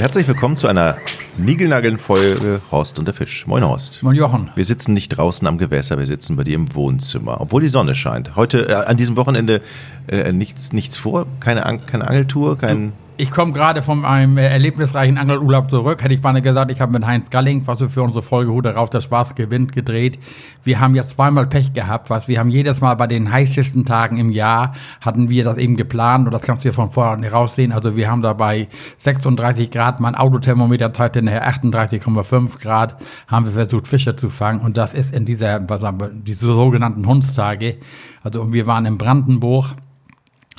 herzlich 0.00 0.26
willkommen 0.26 0.56
zu 0.56 0.66
einer 0.66 0.96
niegelnageln 1.36 1.98
Folge 1.98 2.62
Horst 2.70 2.98
und 2.98 3.04
der 3.04 3.12
Fisch. 3.12 3.46
Moin 3.46 3.62
Horst. 3.62 4.02
Moin 4.02 4.16
Jochen. 4.16 4.50
Wir 4.54 4.64
sitzen 4.64 4.94
nicht 4.94 5.10
draußen 5.10 5.46
am 5.46 5.58
Gewässer, 5.58 5.98
wir 5.98 6.06
sitzen 6.06 6.36
bei 6.36 6.44
dir 6.44 6.54
im 6.54 6.74
Wohnzimmer, 6.74 7.38
obwohl 7.38 7.60
die 7.60 7.68
Sonne 7.68 7.94
scheint. 7.94 8.34
Heute, 8.34 8.66
äh, 8.70 8.72
an 8.72 8.96
diesem 8.96 9.18
Wochenende 9.18 9.60
äh, 10.08 10.32
nichts, 10.32 10.72
nichts 10.72 10.96
vor, 10.96 11.26
keine, 11.40 11.66
An 11.66 11.84
keine 11.84 12.08
Angeltour, 12.08 12.56
kein... 12.56 12.94
Ich 13.20 13.30
komme 13.30 13.52
gerade 13.52 13.82
von 13.82 14.06
einem 14.06 14.38
äh, 14.38 14.48
erlebnisreichen 14.48 15.18
Angelurlaub 15.18 15.68
zurück. 15.68 16.02
Hätte 16.02 16.14
ich 16.14 16.22
mal 16.22 16.40
gesagt, 16.40 16.70
ich 16.70 16.80
habe 16.80 16.92
mit 16.92 17.04
Heinz 17.04 17.28
Galling, 17.28 17.66
was 17.66 17.78
wir 17.78 17.90
für 17.90 18.02
unsere 18.02 18.22
Folge 18.22 18.50
Hude 18.50 18.74
rauf, 18.74 18.88
der 18.88 19.02
Spaß 19.02 19.34
gewinnt, 19.34 19.74
gedreht. 19.74 20.18
Wir 20.64 20.80
haben 20.80 20.94
jetzt 20.94 21.10
zweimal 21.10 21.46
Pech 21.46 21.74
gehabt, 21.74 22.08
was 22.08 22.28
wir 22.28 22.38
haben 22.38 22.48
jedes 22.48 22.80
Mal 22.80 22.94
bei 22.94 23.06
den 23.06 23.30
heißesten 23.30 23.84
Tagen 23.84 24.16
im 24.16 24.30
Jahr 24.30 24.72
hatten 25.02 25.28
wir 25.28 25.44
das 25.44 25.58
eben 25.58 25.76
geplant 25.76 26.28
und 26.28 26.32
das 26.32 26.40
kannst 26.40 26.64
du 26.64 26.70
hier 26.70 26.72
von 26.72 27.20
nicht 27.20 27.30
raussehen. 27.30 27.72
Also 27.72 27.94
wir 27.94 28.10
haben 28.10 28.22
da 28.22 28.32
bei 28.32 28.68
36 29.00 29.70
Grad, 29.70 30.00
mein 30.00 30.14
Autothermometer 30.14 30.94
zeigte 30.94 31.20
nachher 31.20 31.46
38,5 31.46 32.58
Grad, 32.58 32.96
haben 33.28 33.44
wir 33.44 33.52
versucht 33.52 33.86
Fische 33.86 34.16
zu 34.16 34.30
fangen 34.30 34.62
und 34.62 34.78
das 34.78 34.94
ist 34.94 35.12
in 35.12 35.26
dieser, 35.26 35.68
was 35.68 35.82
sagen 35.82 36.00
wir, 36.00 36.08
diese 36.08 36.46
sogenannten 36.46 37.06
Hundstage. 37.06 37.76
Also 38.22 38.40
und 38.40 38.54
wir 38.54 38.66
waren 38.66 38.86
in 38.86 38.96
Brandenburg, 38.96 39.74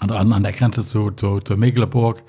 also 0.02 0.16
an 0.16 0.44
der 0.44 0.52
Grenze 0.52 0.86
zu, 0.86 1.12
zu, 1.12 1.40
zu 1.40 1.56
Mecklenburg 1.56 2.24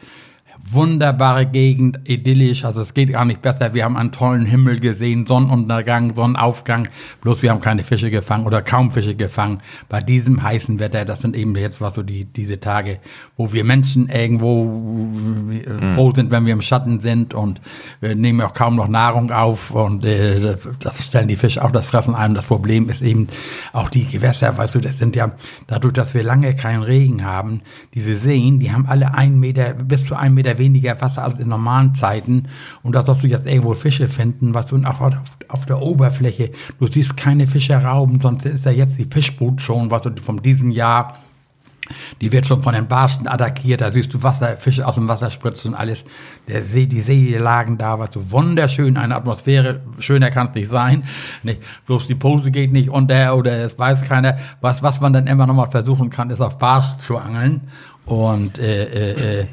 wunderbare 0.59 1.47
Gegend, 1.47 2.01
idyllisch, 2.05 2.65
also 2.65 2.81
es 2.81 2.95
geht 2.95 3.13
gar 3.13 3.25
nicht 3.25 3.43
besser. 3.43 3.75
Wir 3.75 3.85
haben 3.85 3.97
einen 3.97 4.13
tollen 4.13 4.47
Himmel 4.47 4.81
gesehen, 4.81 5.27
Sonnenuntergang, 5.27 6.15
Sonnenaufgang, 6.15 6.89
bloß 7.21 7.43
wir 7.43 7.51
haben 7.51 7.61
keine 7.61 7.85
Fische 7.85 8.11
gefangen 8.11 8.47
oder 8.47 8.63
kaum 8.63 8.93
Fische 8.93 9.15
gefangen. 9.15 9.61
Bei 9.89 10.01
diesem 10.01 10.43
heißen 10.43 10.79
Wetter, 10.79 11.05
das 11.05 11.21
sind 11.21 11.37
eben 11.37 11.57
jetzt 11.57 11.81
was 11.81 11.95
so 11.95 12.03
die, 12.03 12.25
diese 12.25 12.61
Tage, 12.61 13.01
wo 13.37 13.53
wir 13.53 13.65
Menschen 13.65 14.09
irgendwo 14.09 14.65
mhm. 14.65 15.95
froh 15.95 16.13
sind, 16.15 16.31
wenn 16.31 16.47
wir 16.47 16.53
im 16.53 16.63
Schatten 16.63 17.01
sind 17.01 17.35
und 17.35 17.61
wir 18.01 18.15
nehmen 18.15 18.41
auch 18.43 18.55
kaum 18.55 18.77
noch 18.77 18.89
Nahrung 18.89 19.31
auf 19.31 19.73
und 19.73 20.05
äh, 20.05 20.57
das 20.81 21.05
stellen 21.05 21.29
die 21.29 21.37
Fische 21.37 21.65
auch, 21.65 21.71
das 21.71 21.87
fressen 21.87 22.15
einem. 22.15 22.35
Das 22.35 22.47
Problem 22.47 22.89
ist 22.89 23.03
eben 23.03 23.29
auch 23.73 23.89
die 23.89 24.07
Gewässer, 24.07 24.57
weißt 24.57 24.75
du, 24.75 24.81
das 24.81 24.99
sind 24.99 25.17
ja, 25.17 25.33
dadurch, 25.67 25.95
dass 25.95 26.15
wir 26.15 26.23
lange 26.23 26.55
keinen 26.55 26.83
Regen 26.83 27.25
haben, 27.25 27.63
diese 27.95 28.17
Seen, 28.17 28.61
die 28.61 28.73
haben 28.73 28.87
alle 28.87 29.15
einen 29.15 29.41
Meter, 29.41 29.75
bis 29.75 30.05
zu 30.07 30.15
einen 30.15 30.35
Meter 30.35 30.42
wieder 30.43 30.59
weniger 30.59 31.01
Wasser 31.01 31.23
als 31.25 31.39
in 31.39 31.49
normalen 31.49 31.95
Zeiten. 31.95 32.49
Und 32.83 32.95
da 32.95 33.05
sollst 33.05 33.23
du 33.23 33.29
jetzt 33.29 33.47
irgendwo 33.47 33.75
Fische 33.75 34.09
finden, 34.09 34.55
was 34.55 34.67
du 34.67 34.77
auf, 34.83 35.01
auf 35.49 35.67
der 35.67 35.81
Oberfläche, 35.81 36.51
du 36.79 36.87
siehst 36.87 37.17
keine 37.17 37.47
Fische 37.47 37.75
rauben, 37.75 38.21
sonst 38.21 38.45
ist 38.47 38.65
ja 38.65 38.73
jetzt 38.73 38.99
die 38.99 39.07
Fischbrut 39.07 39.61
schon, 39.61 39.91
was 39.91 40.03
du 40.03 40.13
von 40.23 40.43
diesem 40.43 40.71
Jahr 40.71 41.19
die 42.21 42.31
wird 42.31 42.47
schon 42.47 42.63
von 42.63 42.75
den 42.75 42.87
Barsten 42.87 43.27
attackiert, 43.27 43.81
da 43.81 43.91
siehst 43.91 44.15
du 44.15 44.23
Wasser, 44.23 44.57
Fische 44.57 44.87
aus 44.87 44.95
dem 44.95 45.09
Wasser 45.09 45.31
spritzen 45.31 45.73
und 45.73 45.79
alles. 45.79 46.05
Der 46.49 46.63
See, 46.63 46.87
die 46.87 47.01
See 47.01 47.37
lagen 47.37 47.79
da, 47.79 47.99
was 47.99 48.11
so 48.13 48.31
wunderschön, 48.31 48.97
eine 48.97 49.17
Atmosphäre, 49.17 49.81
schöner 49.99 50.31
kann 50.31 50.49
es 50.49 50.55
nicht 50.55 50.69
sein. 50.69 51.05
Nicht? 51.43 51.61
Bloß 51.87 52.07
die 52.07 52.15
Pose 52.15 52.51
geht 52.51 52.73
nicht 52.73 52.89
unter 52.89 53.37
oder 53.37 53.65
es 53.65 53.79
weiß 53.79 54.05
keiner. 54.05 54.39
Was, 54.61 54.83
was 54.83 55.01
man 55.01 55.13
dann 55.13 55.27
immer 55.27 55.47
noch 55.47 55.55
mal 55.55 55.71
versuchen 55.71 56.11
kann, 56.11 56.31
ist 56.31 56.41
auf 56.41 56.59
Barst 56.59 57.01
zu 57.01 57.19
angeln. 57.19 57.63
Und 58.07 58.59
äh, 58.59 58.85
äh, 58.85 59.41
äh 59.41 59.47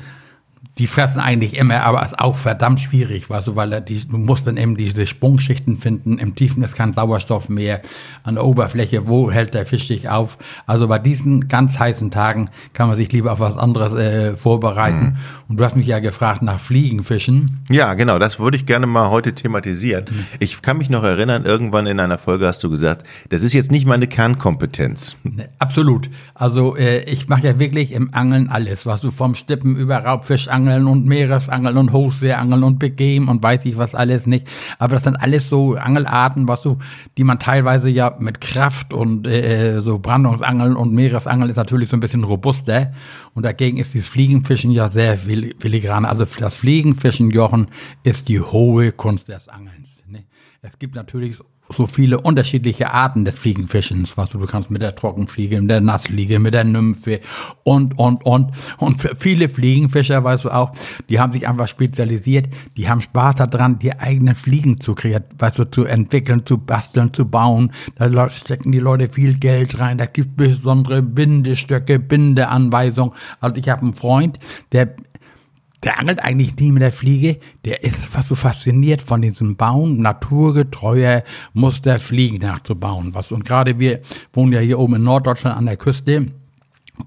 die 0.80 0.88
fressen 0.88 1.20
eigentlich 1.20 1.58
immer, 1.58 1.84
aber 1.84 2.02
ist 2.04 2.18
auch 2.18 2.38
verdammt 2.38 2.80
schwierig, 2.80 3.30
weißt 3.30 3.48
du, 3.48 3.56
weil 3.58 3.82
die, 3.82 4.08
du 4.08 4.18
musst 4.18 4.48
dann 4.48 4.56
eben 4.56 4.78
diese 4.78 5.06
Sprungschichten 5.06 5.76
finden. 5.76 6.18
Im 6.18 6.36
Tiefen 6.36 6.64
ist 6.64 6.74
kein 6.76 6.94
Sauerstoff 6.94 7.50
mehr. 7.50 7.82
An 8.24 8.36
der 8.36 8.46
Oberfläche, 8.46 9.10
wo 9.10 9.30
hält 9.30 9.54
der 9.54 9.66
Fisch 9.66 9.88
sich 9.88 10.08
auf? 10.08 10.38
Also 10.66 10.88
bei 10.88 10.98
diesen 10.98 11.50
ganz 11.50 11.78
heißen 11.78 12.12
Tagen 12.12 12.50
kann 12.72 12.88
man 12.88 12.96
sich 12.96 13.12
lieber 13.12 13.34
auf 13.34 13.42
was 13.42 13.58
anderes 13.58 13.94
äh, 13.94 14.38
vorbereiten. 14.38 15.00
Mhm. 15.00 15.16
Und 15.50 15.60
du 15.60 15.66
hast 15.66 15.76
mich 15.76 15.86
ja 15.86 16.00
gefragt 16.00 16.44
nach 16.44 16.62
Fliegenfischen. 16.62 17.60
Ja, 17.70 17.94
genau, 17.96 18.18
das 18.18 18.40
würde 18.40 18.56
ich 18.56 18.66
gerne 18.66 18.88
mal 18.88 19.10
heute 19.10 19.36
thematisieren. 19.36 20.06
Mhm. 20.10 20.26
Ich 20.40 20.62
kann 20.62 20.78
mich 20.78 20.90
noch 20.90 21.04
erinnern, 21.04 21.44
irgendwann 21.44 21.88
in 21.88 22.00
einer 22.00 22.18
Folge 22.18 22.48
hast 22.48 22.64
du 22.64 22.70
gesagt, 22.70 23.06
das 23.28 23.44
ist 23.44 23.52
jetzt 23.52 23.70
nicht 23.70 23.86
meine 23.86 24.08
Kernkompetenz. 24.08 25.18
Ne, 25.24 25.50
absolut. 25.60 26.10
Also 26.36 26.78
äh, 26.78 27.04
ich 27.04 27.28
mache 27.28 27.48
ja 27.48 27.60
wirklich 27.60 27.92
im 27.92 28.14
Angeln 28.14 28.48
alles, 28.48 28.86
was 28.86 29.02
du 29.02 29.12
vom 29.12 29.36
Stippen 29.36 29.76
über 29.76 29.98
Raubfischangeln 29.98 30.69
Angeln 30.70 30.88
und 30.88 31.06
Meeresangeln 31.08 31.78
und 31.78 31.92
Hochseeangeln 31.92 32.64
und 32.64 32.80
Game 32.96 33.28
und 33.28 33.42
weiß 33.42 33.66
ich 33.66 33.78
was 33.78 33.96
alles 33.96 34.28
nicht. 34.28 34.48
Aber 34.78 34.94
das 34.94 35.04
sind 35.04 35.16
alles 35.16 35.50
so 35.50 35.76
Angelarten, 35.76 36.48
was 36.48 36.62
so, 36.62 36.78
die 37.18 37.24
man 37.24 37.40
teilweise 37.40 37.90
ja 37.90 38.16
mit 38.20 38.40
Kraft 38.40 38.94
und 38.94 39.26
äh, 39.28 39.82
so 39.82 39.98
Brandungsangeln 39.98 40.76
und 40.76 40.94
Meeresangeln 40.94 41.50
ist 41.50 41.58
natürlich 41.58 41.90
so 41.90 41.98
ein 41.98 42.02
bisschen 42.02 42.24
robuster. 42.24 42.94
Und 43.34 43.44
dagegen 43.44 43.78
ist 43.78 43.96
dieses 43.96 44.10
Fliegenfischen 44.10 44.72
ja 44.72 44.90
sehr 44.90 45.18
filigran. 45.18 46.06
Also 46.06 46.26
das 46.40 46.58
Fliegenfischen, 46.58 47.32
Jochen, 47.32 47.68
ist 48.04 48.28
die 48.28 48.40
hohe 48.40 48.92
Kunst 48.92 49.28
des 49.28 49.50
Angelns. 49.50 49.79
Es 50.62 50.78
gibt 50.78 50.96
natürlich 50.96 51.38
so 51.70 51.88
viele 51.88 52.20
unterschiedliche 52.20 52.92
Arten 52.92 53.24
des 53.24 53.40
Fliegenfischens, 53.40 54.18
was 54.18 54.32
du, 54.32 54.40
du 54.40 54.46
kannst 54.46 54.70
mit 54.70 54.82
der 54.82 54.94
Trockenfliege, 54.94 55.62
mit 55.62 55.70
der 55.70 55.80
Nassfliege, 55.80 56.38
mit 56.40 56.54
der 56.54 56.66
Nymphe 56.66 57.22
und, 57.64 57.98
und, 57.98 58.26
und. 58.26 58.52
Und 58.78 59.10
viele 59.18 59.48
Fliegenfischer, 59.48 60.22
weißt 60.22 60.46
du 60.46 60.50
auch, 60.50 60.74
die 61.08 61.20
haben 61.20 61.32
sich 61.32 61.48
einfach 61.48 61.70
spezialisiert, 61.70 62.48
die 62.76 62.90
haben 62.90 63.00
Spaß 63.00 63.36
daran, 63.36 63.80
die 63.80 63.98
eigenen 63.98 64.36
Fliegen 64.36 64.82
zu 64.82 64.96
kreieren, 64.96 65.24
weißt 65.38 65.60
du, 65.60 65.72
zu 65.72 65.86
entwickeln, 65.86 66.46
zu 66.46 66.58
basteln, 66.58 67.14
zu 67.14 67.26
bauen. 67.26 67.72
Da 67.96 68.30
stecken 68.30 68.74
die 68.74 68.80
Leute 68.80 69.08
viel 69.08 69.36
Geld 69.36 69.80
rein, 69.80 69.98
da 69.98 70.08
gibt 70.08 70.36
besondere 70.36 71.02
Bindestöcke, 71.02 72.00
Bindeanweisungen. 72.00 73.14
Also 73.40 73.56
ich 73.56 73.70
habe 73.70 73.84
einen 73.84 73.94
Freund, 73.94 74.40
der 74.74 74.94
der 75.84 76.00
angelt 76.00 76.20
eigentlich 76.20 76.56
nie 76.58 76.72
mit 76.72 76.82
der 76.82 76.92
Fliege, 76.92 77.40
der 77.66 77.84
ist 77.84 78.08
fast 78.08 78.30
so 78.30 78.36
fasziniert 78.36 79.02
von 79.02 79.22
diesem 79.22 79.56
Bauen, 79.56 80.02
naturgetreuer 80.02 81.24
Muster 81.54 82.00
Fliegen 82.00 82.40
nachzubauen. 82.40 83.14
Was, 83.14 83.32
und 83.32 83.46
gerade 83.46 83.80
wir 83.80 84.02
wohnen 84.34 84.54
ja 84.54 84.60
hier 84.60 84.80
oben 84.80 84.96
in 84.96 85.04
Norddeutschland 85.04 85.58
an 85.58 85.66
der 85.66 85.78
Küste, 85.78 86.28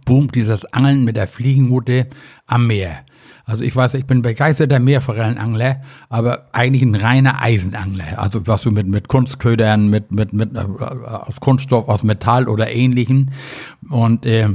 boomt 0.06 0.34
dieses 0.34 0.64
Angeln 0.72 1.04
mit 1.04 1.16
der 1.16 1.28
Fliegenrute 1.28 2.08
am 2.46 2.66
Meer. 2.66 3.00
Also 3.44 3.64
ich 3.64 3.74
weiß, 3.74 3.94
ich 3.94 4.06
bin 4.06 4.22
begeisterter 4.22 4.78
Meerforellenangler, 4.78 5.82
aber 6.08 6.48
eigentlich 6.52 6.82
ein 6.82 6.94
reiner 6.94 7.42
Eisenangler. 7.42 8.18
Also 8.18 8.46
was 8.46 8.62
du 8.62 8.70
mit, 8.70 8.86
mit 8.86 9.08
Kunstködern, 9.08 9.88
mit, 9.88 10.12
mit, 10.12 10.32
mit, 10.32 10.54
äh, 10.54 10.60
aus 10.60 11.40
Kunststoff, 11.40 11.88
aus 11.88 12.04
Metall 12.04 12.48
oder 12.48 12.70
ähnlichen. 12.70 13.32
Und 13.90 14.24
äh, 14.26 14.48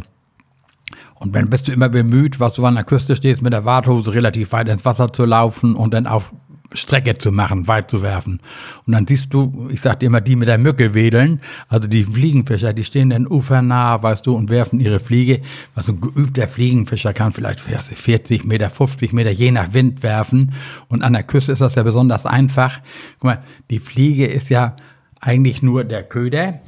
und 1.19 1.33
wenn 1.33 1.49
bist 1.49 1.67
du 1.67 1.71
immer 1.71 1.89
bemüht, 1.89 2.39
was 2.39 2.55
du 2.55 2.65
an 2.65 2.75
der 2.75 2.83
Küste 2.83 3.15
stehst, 3.15 3.41
mit 3.41 3.53
der 3.53 3.65
Warthose 3.65 4.13
relativ 4.13 4.51
weit 4.51 4.69
ins 4.69 4.85
Wasser 4.85 5.11
zu 5.11 5.25
laufen 5.25 5.75
und 5.75 5.93
dann 5.93 6.07
auf 6.07 6.31
Strecke 6.73 7.17
zu 7.17 7.31
machen, 7.31 7.67
weit 7.67 7.89
zu 7.89 8.01
werfen. 8.01 8.39
Und 8.85 8.93
dann 8.93 9.07
siehst 9.07 9.33
du, 9.33 9.69
ich 9.71 9.81
sag 9.81 9.99
dir 9.99 10.07
immer, 10.07 10.21
die 10.21 10.35
mit 10.35 10.47
der 10.47 10.57
Mücke 10.57 10.93
wedeln, 10.93 11.41
also 11.69 11.87
die 11.87 12.03
Fliegenfischer, 12.03 12.73
die 12.73 12.83
stehen 12.83 13.09
dann 13.09 13.27
ufernah, 13.27 14.01
weißt 14.03 14.25
du, 14.25 14.35
und 14.35 14.49
werfen 14.49 14.79
ihre 14.79 14.99
Fliege. 14.99 15.41
Was 15.75 15.89
ein 15.89 16.01
geübter 16.01 16.47
Fliegenfischer 16.47 17.13
kann 17.13 17.31
vielleicht 17.31 17.61
40 17.61 18.45
Meter, 18.45 18.69
50 18.69 19.13
Meter, 19.13 19.31
je 19.31 19.51
nach 19.51 19.73
Wind 19.73 20.03
werfen. 20.03 20.53
Und 20.89 21.03
an 21.03 21.13
der 21.13 21.23
Küste 21.23 21.53
ist 21.53 21.61
das 21.61 21.75
ja 21.75 21.83
besonders 21.83 22.25
einfach. 22.25 22.79
Guck 23.19 23.23
mal, 23.23 23.43
die 23.69 23.79
Fliege 23.79 24.25
ist 24.25 24.49
ja 24.49 24.75
eigentlich 25.19 25.61
nur 25.61 25.83
der 25.83 26.03
Köder 26.03 26.59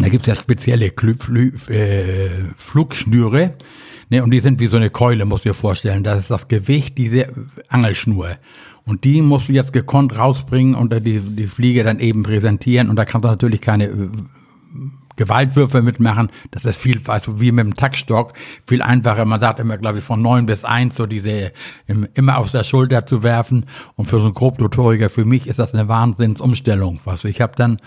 da 0.00 0.08
gibt 0.08 0.26
es 0.26 0.34
ja 0.34 0.40
spezielle 0.40 0.90
Klü 0.90 1.14
Flü 1.14 1.52
äh, 1.68 2.30
Flugschnüre. 2.56 3.54
Ne, 4.10 4.22
und 4.22 4.30
die 4.30 4.40
sind 4.40 4.58
wie 4.60 4.66
so 4.66 4.78
eine 4.78 4.90
Keule, 4.90 5.24
musst 5.26 5.44
du 5.44 5.50
dir 5.50 5.54
vorstellen. 5.54 6.02
Das 6.02 6.20
ist 6.20 6.30
das 6.30 6.48
Gewicht, 6.48 6.96
diese 6.96 7.28
Angelschnur. 7.68 8.36
Und 8.86 9.04
die 9.04 9.20
musst 9.20 9.48
du 9.48 9.52
jetzt 9.52 9.74
gekonnt 9.74 10.16
rausbringen 10.16 10.74
und 10.74 10.94
die, 11.04 11.20
die 11.20 11.46
Fliege 11.46 11.84
dann 11.84 12.00
eben 12.00 12.22
präsentieren. 12.22 12.88
Und 12.88 12.96
da 12.96 13.04
kannst 13.04 13.26
du 13.26 13.28
natürlich 13.28 13.60
keine 13.60 13.84
äh, 13.84 14.08
Gewaltwürfe 15.16 15.82
mitmachen. 15.82 16.30
Das 16.52 16.64
ist 16.64 16.80
viel, 16.80 17.02
also 17.06 17.38
wie 17.38 17.52
mit 17.52 17.66
dem 17.66 17.74
Taktstock, 17.74 18.32
viel 18.66 18.80
einfacher. 18.80 19.26
Man 19.26 19.40
sagt 19.40 19.58
immer, 19.58 19.76
glaube 19.76 19.98
ich, 19.98 20.04
von 20.04 20.22
neun 20.22 20.46
bis 20.46 20.64
eins 20.64 20.96
so 20.96 21.04
diese 21.04 21.52
immer 22.14 22.38
aus 22.38 22.52
der 22.52 22.64
Schulter 22.64 23.04
zu 23.04 23.22
werfen. 23.22 23.66
Und 23.96 24.06
für 24.06 24.20
so 24.20 24.26
einen 24.26 24.34
Grobtutoriker, 24.34 25.10
für 25.10 25.26
mich 25.26 25.48
ist 25.48 25.58
das 25.58 25.74
eine 25.74 25.88
Wahnsinnsumstellung. 25.88 27.00
Was 27.04 27.24
ich 27.24 27.42
habe 27.42 27.54
dann 27.56 27.78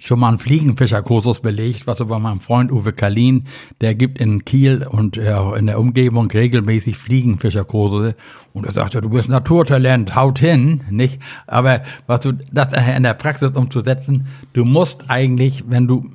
schon 0.00 0.18
mal 0.18 0.28
einen 0.28 0.38
Fliegenfischerkursus 0.38 1.40
belegt, 1.40 1.86
was 1.86 2.00
über 2.00 2.18
meinem 2.18 2.40
Freund 2.40 2.72
Uwe 2.72 2.92
Kalin, 2.92 3.44
der 3.82 3.94
gibt 3.94 4.18
in 4.18 4.44
Kiel 4.46 4.86
und 4.88 5.18
äh, 5.18 5.38
in 5.56 5.66
der 5.66 5.78
Umgebung 5.78 6.30
regelmäßig 6.30 6.96
Fliegenfischerkurse 6.96 8.16
und 8.54 8.66
er 8.66 8.72
sagte, 8.72 9.02
du 9.02 9.10
bist 9.10 9.28
Naturtalent, 9.28 10.16
haut 10.16 10.38
hin, 10.38 10.82
nicht? 10.90 11.20
Aber 11.46 11.82
was 12.06 12.20
du 12.20 12.32
das 12.50 12.72
in 12.72 13.02
der 13.02 13.14
Praxis 13.14 13.52
umzusetzen, 13.52 14.26
du 14.54 14.64
musst 14.64 15.10
eigentlich, 15.10 15.64
wenn 15.68 15.86
du 15.86 16.10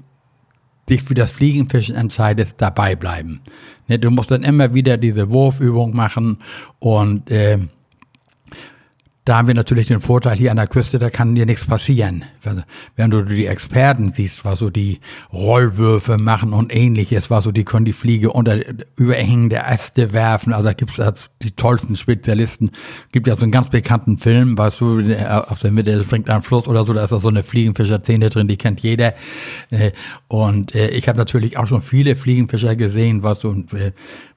dich 0.90 1.04
für 1.04 1.14
das 1.14 1.32
Fliegenfischen 1.32 1.96
entscheidest, 1.96 2.56
dabei 2.62 2.96
bleiben. 2.96 3.42
Ne, 3.88 4.00
du 4.00 4.10
musst 4.10 4.32
dann 4.32 4.44
immer 4.44 4.74
wieder 4.74 4.98
diese 4.98 5.32
Wurfübung 5.32 5.96
machen 5.96 6.40
und 6.80 7.30
äh, 7.32 7.60
da 9.26 9.38
haben 9.38 9.48
wir 9.48 9.56
natürlich 9.56 9.88
den 9.88 10.02
Vorteil 10.02 10.38
hier 10.38 10.52
an 10.52 10.58
der 10.58 10.68
Küste, 10.68 11.00
da 11.00 11.10
kann 11.10 11.34
dir 11.34 11.48
nichts 11.48 11.66
passieren. 11.66 12.24
Wenn 12.96 13.10
du 13.10 13.24
die 13.24 13.48
Experten 13.48 14.10
siehst, 14.10 14.46
was 14.46 14.60
so 14.60 14.70
die 14.70 15.00
Rollwürfe 15.34 16.20
machen 16.20 16.54
und 16.54 16.74
ähnliches, 16.74 17.32
was 17.32 17.44
so 17.46 17.52
die 17.52 17.66
können 17.66 17.86
die 17.86 17.94
Fliege 17.94 18.32
unter 18.32 18.60
überhängende 18.96 19.58
Äste 19.58 20.14
werfen. 20.14 20.54
Also 20.54 20.66
da 20.66 20.74
gibt 20.74 21.00
es 21.00 21.32
die 21.42 21.52
tollsten 21.52 21.96
Spezialisten. 21.96 22.70
Gibt 23.12 23.28
ja 23.28 23.36
so 23.36 23.44
einen 23.44 23.52
ganz 23.52 23.70
bekannten 23.70 24.20
Film, 24.20 24.60
weißt 24.60 24.82
du, 24.82 25.02
aus 25.26 25.62
der 25.62 25.72
Mitte 25.72 26.04
springt 26.04 26.30
ein 26.30 26.44
Fluss 26.44 26.68
oder 26.68 26.86
so, 26.86 26.94
da 26.94 27.04
ist 27.04 27.12
da 27.12 27.18
so 27.18 27.30
eine 27.30 27.42
Fliegenfischer-Szene 27.42 28.30
drin, 28.30 28.48
die 28.48 28.58
kennt 28.58 28.82
jeder. 28.82 29.16
Äh, 29.72 29.92
und 30.28 30.76
äh, 30.76 30.90
ich 30.90 31.08
habe 31.08 31.18
natürlich 31.18 31.58
auch 31.58 31.66
schon 31.66 31.82
viele 31.82 32.16
Fliegenfischer 32.16 32.76
gesehen, 32.76 33.24
was 33.24 33.42
so 33.42 33.56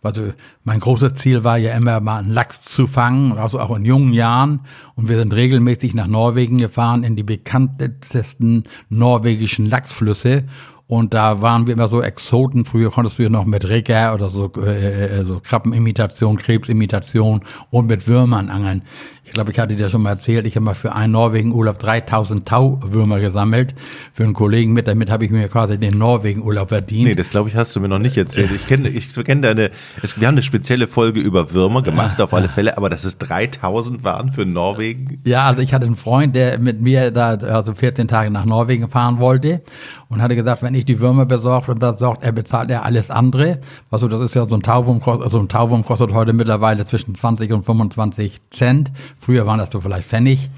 also 0.02 0.32
mein 0.64 0.81
großes 0.81 1.14
Ziel 1.14 1.44
war 1.44 1.58
ja 1.58 1.75
immer 1.75 2.00
mal 2.00 2.20
einen 2.20 2.32
Lachs 2.32 2.62
zu 2.62 2.87
fangen, 2.87 3.37
also 3.37 3.58
auch 3.61 3.76
in 3.76 3.85
jungen 3.85 4.12
Jahren. 4.12 4.61
Und 4.94 5.08
wir 5.08 5.19
sind 5.19 5.34
regelmäßig 5.34 5.94
nach 5.94 6.06
Norwegen 6.06 6.58
gefahren, 6.58 7.04
in 7.04 7.16
die 7.16 7.22
bekanntesten 7.22 8.64
norwegischen 8.88 9.66
Lachsflüsse. 9.66 10.44
Und 10.88 11.12
da 11.12 11.42
waren 11.42 11.66
wir 11.66 11.75
immer 11.75 11.88
so 11.88 12.00
Exoten. 12.00 12.64
Früher 12.64 12.90
konntest 12.90 13.19
du 13.19 13.25
ja 13.25 13.28
noch 13.28 13.44
mit 13.44 13.69
Reker 13.69 14.14
oder 14.14 14.30
so, 14.30 14.50
äh, 14.62 15.22
so 15.25 15.38
Krabbenimitation, 15.38 16.38
Krebsimitation 16.38 17.40
und 17.70 17.88
mit 17.88 18.08
Würmern 18.08 18.48
angeln. 18.48 18.82
Ich 19.28 19.34
glaube, 19.34 19.52
ich 19.52 19.58
hatte 19.58 19.76
dir 19.76 19.90
schon 19.90 20.00
mal 20.00 20.10
erzählt, 20.10 20.46
ich 20.46 20.56
habe 20.56 20.64
mal 20.64 20.75
für 20.75 20.94
einen 20.94 21.12
Norwegen-Urlaub 21.12 21.78
3000 21.78 22.48
Tauwürmer 22.48 23.20
gesammelt. 23.20 23.75
Für 24.14 24.25
einen 24.25 24.32
Kollegen 24.32 24.72
mit, 24.72 24.88
damit 24.88 25.10
habe 25.10 25.26
ich 25.26 25.30
mir 25.30 25.46
quasi 25.48 25.76
den 25.76 25.98
Norwegen-Urlaub 25.98 26.70
verdient. 26.70 27.04
Nee, 27.04 27.14
das 27.14 27.28
glaube 27.28 27.50
ich, 27.50 27.54
hast 27.54 27.76
du 27.76 27.80
mir 27.80 27.88
noch 27.88 27.98
nicht 27.98 28.16
erzählt. 28.16 28.50
Ich 28.56 28.66
kenne 28.66 28.88
ich 28.88 29.12
kenn 29.25 29.42
deine, 29.42 29.70
es, 30.02 30.19
wir 30.19 30.26
haben 30.26 30.36
eine 30.36 30.42
spezielle 30.42 30.86
Folge 30.88 31.20
über 31.20 31.52
Würmer 31.52 31.82
gemacht, 31.82 32.22
auf 32.22 32.32
alle 32.32 32.48
Fälle, 32.48 32.78
aber 32.78 32.88
dass 32.88 33.04
es 33.04 33.19
3000 33.19 34.02
waren 34.02 34.30
für 34.30 34.46
Norwegen. 34.46 35.20
Ja, 35.26 35.46
also 35.46 35.60
ich 35.60 35.75
hatte 35.75 35.84
einen 35.84 35.96
Freund, 35.96 36.34
der 36.34 36.58
mit 36.58 36.80
mir 36.80 37.10
da, 37.10 37.34
also 37.34 37.75
14 37.75 38.08
Tage 38.08 38.30
nach 38.30 38.46
Norwegen 38.46 38.88
fahren 38.88 39.19
wollte 39.19 39.60
und 40.08 40.22
hatte 40.22 40.36
gesagt, 40.36 40.62
wenn 40.62 40.75
ich 40.75 40.86
die 40.86 41.00
Würmer 41.00 41.26
besorgt 41.26 41.69
und 41.69 41.80
besorgt, 41.80 42.25
er 42.25 42.32
bezahlt 42.32 42.70
er 42.70 42.86
alles 42.86 43.10
andere. 43.10 43.60
Also 43.90 44.08
das 44.08 44.22
ist 44.22 44.34
ja 44.34 44.48
so 44.48 44.54
ein 44.54 44.62
Tauwurm, 44.62 45.02
also 45.04 45.38
ein 45.38 45.48
Tauwurm 45.48 45.84
kostet 45.84 46.14
heute 46.14 46.32
mittlerweile 46.32 46.86
zwischen 46.86 47.14
20 47.14 47.52
und 47.52 47.64
25 47.64 48.40
Cent. 48.50 48.90
Früher 49.18 49.46
waren 49.46 49.58
das 49.58 49.70
so 49.70 49.80
vielleicht 49.80 50.08
Pfennig. 50.08 50.48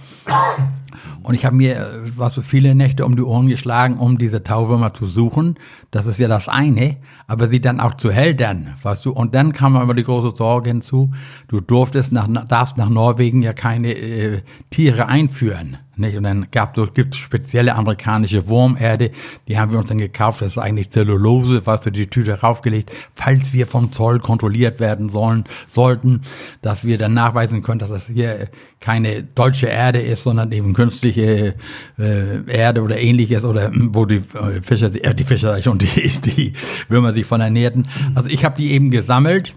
Und 1.23 1.35
ich 1.35 1.45
habe 1.45 1.57
mir 1.57 1.77
äh, 1.77 1.83
was 2.17 2.35
so 2.35 2.43
viele 2.43 2.75
Nächte 2.75 3.05
um 3.05 3.17
die 3.17 3.23
Ohren 3.23 3.49
geschlagen, 3.49 3.99
um 3.99 4.19
diese 4.19 4.43
Tauwürmer 4.43 4.95
zu 4.95 5.07
suchen. 5.07 5.57
Das 5.91 6.07
ist 6.07 6.19
ja 6.19 6.29
das 6.29 6.49
eine, 6.49 6.97
aber 7.27 7.49
sie 7.49 7.61
dann 7.61 7.81
auch 7.81 7.95
zu 7.95 8.11
hältern, 8.11 8.75
weißt 8.83 9.05
du. 9.07 9.13
Und 9.13 9.35
dann 9.35 9.53
kam 9.53 9.77
immer 9.77 9.95
die 9.95 10.05
große 10.05 10.37
Sorge 10.37 10.71
hinzu, 10.71 11.13
du 11.49 11.61
durftest 11.61 12.13
nach, 12.13 12.29
darfst 12.47 12.77
nach 12.77 12.89
Norwegen 12.89 13.43
ja 13.43 13.53
keine 13.53 13.93
äh, 13.93 14.43
Tiere 14.71 15.07
einführen. 15.07 15.79
Nicht? 16.01 16.17
Und 16.17 16.23
dann 16.23 16.47
gab 16.51 16.75
so, 16.75 16.87
gibt 16.87 17.15
spezielle 17.15 17.75
amerikanische 17.75 18.49
Wurmerde, 18.49 19.11
die 19.47 19.59
haben 19.59 19.71
wir 19.71 19.79
uns 19.79 19.89
dann 19.89 19.99
gekauft. 19.99 20.41
Das 20.41 20.53
ist 20.53 20.59
eigentlich 20.59 20.91
Zellulose, 20.91 21.65
weißt 21.65 21.87
du, 21.87 21.91
die 21.91 22.07
Tüte 22.07 22.41
raufgelegt, 22.41 22.91
falls 23.15 23.53
wir 23.53 23.67
vom 23.67 23.93
Zoll 23.93 24.19
kontrolliert 24.19 24.81
werden 24.81 25.11
sollen, 25.11 25.45
sollten, 25.69 26.23
dass 26.63 26.85
wir 26.85 26.97
dann 26.97 27.13
nachweisen 27.13 27.63
können, 27.63 27.81
dass 27.81 27.91
das 27.91 28.07
hier 28.07 28.49
keine 28.81 29.23
deutsche 29.23 29.67
Erde 29.67 30.01
ist, 30.01 30.23
sondern 30.23 30.51
eben 30.53 30.73
künstliche 30.73 31.55
äh, 31.99 32.51
Erde 32.51 32.83
oder 32.83 32.99
ähnliches 32.99 33.45
oder 33.45 33.67
hm, 33.69 33.95
wo 33.95 34.07
die 34.07 34.17
äh, 34.17 34.63
Fischer, 34.63 34.91
äh, 34.95 35.15
die 35.15 35.25
Fischer 35.25 35.61
und 35.71 35.83
die, 35.83 36.09
die 36.25 36.55
Würmer 36.89 37.13
sich 37.13 37.27
von 37.27 37.43
ernährten. 37.43 37.89
Also 38.15 38.31
ich 38.31 38.45
habe 38.45 38.57
die 38.57 38.73
eben 38.73 38.91
gesammelt 38.91 39.55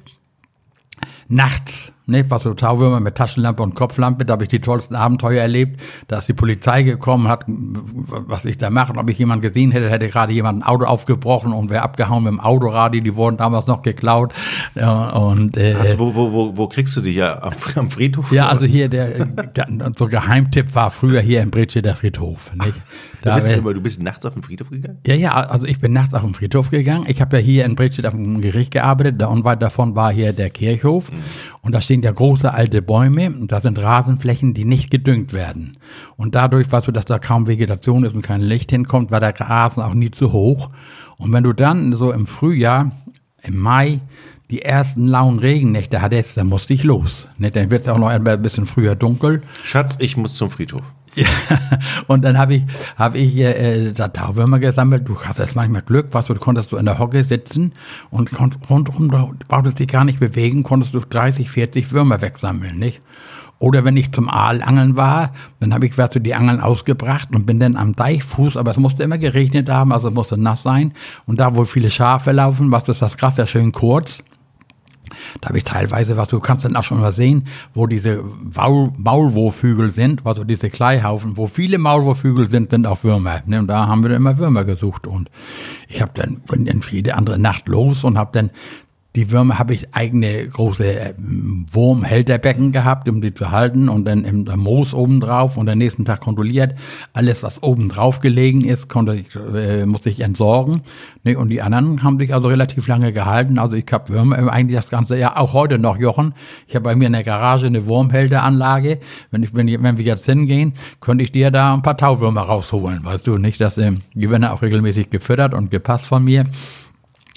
nachts 1.30 1.93
ne, 2.05 2.29
was 2.29 2.44
so 2.44 2.53
Tauwürmer 2.53 3.00
mit 3.00 3.15
Taschenlampe 3.15 3.63
und 3.63 3.75
Kopflampe, 3.75 4.25
da 4.25 4.33
habe 4.33 4.44
ich 4.44 4.50
die 4.50 4.59
tollsten 4.59 4.95
Abenteuer 4.95 5.41
erlebt. 5.41 5.79
Da 6.07 6.19
ist 6.19 6.27
die 6.27 6.33
Polizei 6.33 6.83
gekommen, 6.83 7.27
hat, 7.27 7.45
was 7.47 8.45
ich 8.45 8.57
da 8.57 8.69
mache, 8.69 8.94
ob 8.95 9.09
ich 9.09 9.17
jemanden 9.17 9.41
gesehen 9.41 9.71
hätte, 9.71 9.89
hätte 9.89 10.07
gerade 10.09 10.33
jemand 10.33 10.59
ein 10.59 10.63
Auto 10.63 10.85
aufgebrochen 10.85 11.53
und 11.53 11.69
wäre 11.69 11.83
abgehauen 11.83 12.23
mit 12.23 12.33
dem 12.33 12.39
Autoradio, 12.39 13.01
die 13.01 13.15
wurden 13.15 13.38
damals 13.38 13.67
noch 13.67 13.81
geklaut. 13.81 14.33
Und, 14.75 15.57
äh, 15.57 15.75
also 15.75 16.00
wo, 16.00 16.15
wo, 16.15 16.31
wo, 16.31 16.57
wo 16.57 16.67
kriegst 16.67 16.95
du 16.97 17.01
die 17.01 17.13
ja 17.13 17.41
am, 17.41 17.53
am 17.75 17.89
Friedhof? 17.89 18.31
Ja, 18.31 18.47
also 18.47 18.65
hier 18.65 18.89
der 18.89 19.27
so 19.97 20.07
Geheimtipp 20.07 20.75
war 20.75 20.91
früher 20.91 21.21
hier 21.21 21.41
in 21.41 21.51
Britsche 21.51 21.81
der 21.81 21.95
Friedhof. 21.95 22.51
Nicht? 22.55 22.75
Da 23.24 23.36
bist 23.36 23.50
du, 23.50 23.54
immer, 23.54 23.74
du 23.74 23.80
bist 23.80 24.04
nachts 24.04 24.25
auf 24.25 24.34
den 24.34 24.44
Friedhof 24.44 24.70
gegangen? 24.70 25.00
Ja, 25.08 25.16
ja, 25.16 25.31
also 25.31 25.66
ich 25.66 25.80
bin 25.80 25.94
nachts 25.94 26.14
auf 26.14 26.24
den 26.24 26.34
Friedhof 26.34 26.72
gegangen. 26.72 27.06
Ich 27.08 27.22
habe 27.22 27.38
ja 27.38 27.42
hier 27.42 27.64
in 27.64 27.75
Bredstedt 27.75 28.06
auf 28.06 28.12
dem 28.12 28.42
Gericht 28.42 28.72
gearbeitet, 28.72 29.22
da 29.22 29.28
unweit 29.28 29.62
davon 29.62 29.96
war 29.96 30.12
hier 30.12 30.34
der 30.34 30.50
Kirchhof. 30.50 31.10
Mhm. 31.10 31.16
Und 31.62 31.74
da 31.74 31.80
stehen 31.80 32.02
ja 32.02 32.12
große 32.12 32.54
alte 32.54 32.81
Bäume 32.81 33.28
und 33.28 33.50
da 33.50 33.62
sind 33.62 33.80
Rasenflächen, 33.80 34.54
die 34.54 34.66
nicht 34.66 34.92
gedüngt 34.92 35.31
werden. 35.31 35.78
Und 36.18 36.36
dadurch, 36.36 36.70
weißt 36.70 36.88
du, 36.88 36.92
dass 36.92 37.06
da 37.06 37.18
kaum 37.18 37.48
Vegetation 37.48 38.04
ist 38.04 38.14
und 38.14 38.24
kein 38.24 38.42
Licht 38.42 38.72
hinkommt, 38.72 39.10
war 39.10 39.22
der 39.22 39.40
Rasen 39.40 39.81
auch 39.81 39.94
nie 39.94 40.12
zu 40.12 40.34
hoch. 40.34 40.70
Und 41.18 41.31
wenn 41.31 41.46
du 41.46 41.54
dann 41.54 41.96
so 41.96 42.12
im 42.12 42.25
Frühjahr, 42.25 42.92
im 43.42 43.58
Mai, 43.58 44.02
die 44.50 44.64
ersten 44.64 45.08
lauen 45.08 45.40
Regennächte 45.40 46.02
hattest, 46.02 46.36
dann 46.36 46.48
musste 46.48 46.74
ich 46.74 46.84
los. 46.84 47.30
Ne, 47.38 47.52
dann 47.52 47.72
wird 47.72 47.84
es 47.84 47.88
auch 47.88 47.98
noch 47.98 48.10
ein 48.10 48.42
bisschen 48.42 48.66
früher 48.66 48.96
dunkel. 48.96 49.44
Schatz, 49.64 49.96
ich 50.00 50.18
muss 50.18 50.36
zum 50.36 50.50
Friedhof. 50.50 50.84
Ja, 51.24 51.27
und 52.07 52.24
dann 52.24 52.38
habe 52.38 52.56
ich, 52.56 52.63
hab 52.98 53.15
ich 53.15 53.38
äh, 53.38 53.92
da 53.92 54.07
Tauwürmer 54.07 54.60
gesammelt. 54.60 55.07
Du 55.07 55.19
hast 55.21 55.39
jetzt 55.39 55.56
manchmal 55.56 55.83
Glück, 55.83 56.07
was 56.12 56.25
du 56.25 56.36
konntest 56.36 56.71
du 56.71 56.77
in 56.77 56.86
der 56.86 56.98
Hocke 56.98 57.24
sitzen 57.24 57.74
und 58.10 58.30
rundherum, 58.69 59.10
du 59.10 59.33
brauchtest 59.48 59.80
dich 59.80 59.88
gar 59.88 60.06
nicht 60.06 60.19
bewegen, 60.19 60.63
konntest 60.63 60.94
du 60.94 61.00
30, 61.00 61.50
40 61.50 61.92
Würmer 61.92 62.21
wegsammeln, 62.21 62.80
nicht? 62.80 63.00
Oder 63.60 63.86
wenn 63.86 63.95
ich 63.95 64.12
zum 64.12 64.30
Aalangeln 64.30 64.98
war, 64.98 65.31
dann 65.60 65.74
habe 65.74 65.86
ich 65.86 65.98
weißt 65.98 66.15
du, 66.15 66.19
die 66.19 66.36
Angeln 66.36 66.60
ausgebracht 66.60 67.30
und 67.33 67.45
bin 67.45 67.60
dann 67.60 67.77
am 67.77 67.95
Deichfuß, 67.95 68.57
aber 68.57 68.71
es 68.71 68.77
musste 68.77 69.04
immer 69.04 69.18
geregnet 69.18 69.69
haben, 69.69 69.94
also 69.94 70.10
es 70.10 70.13
musste 70.13 70.38
nass 70.38 70.63
sein. 70.63 70.94
Und 71.25 71.39
da, 71.39 71.56
wo 71.56 71.63
viele 71.63 71.89
Schafe 71.89 72.31
laufen, 72.31 72.71
was 72.71 72.89
ist 72.89 73.01
das 73.01 73.15
krass, 73.15 73.38
ja 73.38 73.48
schön 73.48 73.71
kurz. 73.71 74.21
Da 75.42 75.50
habe 75.50 75.57
ich 75.57 75.63
teilweise, 75.63 76.18
was 76.18 76.27
du 76.27 76.39
kannst 76.39 76.65
dann 76.65 76.75
auch 76.75 76.83
schon 76.83 77.00
mal 77.00 77.12
sehen, 77.12 77.48
wo 77.74 77.88
diese 77.88 78.24
Maulwurfhügel 78.98 79.89
sind, 79.89 80.25
also 80.25 80.44
diese 80.44 80.69
Kleihaufen, 80.69 81.38
wo 81.38 81.48
viele 81.48 81.77
Maulwurfhügel 81.77 82.50
sind, 82.50 82.71
sind 82.71 82.86
auch 82.88 83.04
Würmer. 83.04 83.42
Ne? 83.45 83.60
Und 83.60 83.68
da 83.68 83.88
haben 83.88 84.04
wir 84.04 84.10
dann 84.10 84.18
immer 84.18 84.38
Würmer 84.38 84.63
gesucht. 84.63 85.07
Und 85.07 85.30
ich 85.88 86.01
habe 86.01 86.12
dann, 86.15 86.42
bin 86.42 86.81
jede 86.92 87.15
andere 87.15 87.39
Nacht 87.39 87.68
los 87.68 88.04
und 88.04 88.18
habe 88.18 88.31
dann 88.33 88.51
die 89.15 89.31
Würmer 89.31 89.60
habe 89.60 89.75
ich 89.75 89.94
eigene 89.94 90.48
große 90.48 90.86
äh, 90.86 91.13
Wurmhälterbecken 91.18 92.71
gehabt, 92.71 93.07
um 93.07 93.21
die 93.21 93.33
zu 93.33 93.51
halten 93.51 93.88
und 93.88 94.06
dann 94.06 94.25
im 94.25 94.45
Moos 94.60 94.94
oben 94.94 95.19
drauf 95.19 95.56
und 95.56 95.69
am 95.69 95.77
nächsten 95.77 96.04
Tag 96.04 96.21
kontrolliert. 96.21 96.74
Alles, 97.13 97.44
was 97.44 97.62
oben 97.62 97.89
drauf 97.89 98.21
gelegen 98.21 98.62
ist, 98.62 98.89
konnte 98.89 99.15
ich, 99.15 99.36
äh, 99.36 99.86
musste 99.86 100.10
ich 100.10 100.22
entsorgen. 100.22 100.82
Ne? 101.24 101.38
Und 101.38 101.50
die 101.50 101.62
anderen 101.62 102.01
haben 102.01 102.17
sich 102.17 102.34
also 102.34 102.48
relativ 102.48 102.88
lange 102.88 103.13
gehalten. 103.13 103.60
Also 103.60 103.75
ich 103.75 103.86
habe 103.91 104.10
Würmer 104.10 104.51
eigentlich 104.51 104.77
das 104.77 104.89
ganze 104.89 105.15
Jahr, 105.15 105.39
auch 105.39 105.53
heute 105.53 105.77
noch, 105.77 106.00
Jochen. 106.00 106.34
Ich 106.67 106.75
habe 106.75 106.84
bei 106.84 106.96
mir 106.96 107.05
in 107.05 107.13
der 107.13 107.24
Garage 107.24 107.67
eine 107.67 107.86
Wurmhälteranlage. 107.86 109.00
Wenn, 109.29 109.43
ich, 109.43 109.53
wenn, 109.53 109.67
wenn 109.84 109.98
wir 110.00 110.05
jetzt 110.05 110.25
hingehen, 110.25 110.74
könnte 111.01 111.24
ich 111.24 111.32
dir 111.32 111.51
da 111.51 111.75
ein 111.75 111.84
paar 111.84 111.98
Tauwürmer 111.98 112.41
rausholen. 112.41 113.05
Weißt 113.05 113.27
du 113.27 113.38
nicht, 113.38 113.62
dass 113.62 113.77
äh, 113.77 113.91
die 114.15 114.32
werden 114.32 114.46
auch 114.46 114.63
regelmäßig 114.63 115.12
gefüttert 115.12 115.53
und 115.53 115.70
gepasst 115.70 116.08
von 116.08 116.24
mir. 116.24 116.46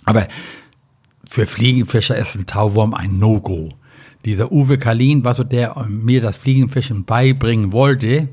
Aber 0.07 0.27
für 1.29 1.47
Fliegenfischer 1.47 2.17
ist 2.17 2.35
ein 2.35 2.47
Tauwurm 2.47 2.95
ein 2.95 3.19
No-Go. 3.19 3.71
Dieser 4.25 4.51
Uwe 4.51 4.79
Kalin, 4.79 5.25
was 5.25 5.37
so 5.37 5.45
der 5.45 5.87
mir 5.89 6.21
das 6.21 6.37
Fliegenfischen 6.37 7.05
beibringen 7.05 7.73
wollte, 7.73 8.29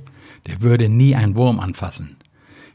der 0.47 0.61
würde 0.61 0.89
nie 0.89 1.15
einen 1.15 1.35
Wurm 1.35 1.59
anfassen. 1.59 2.17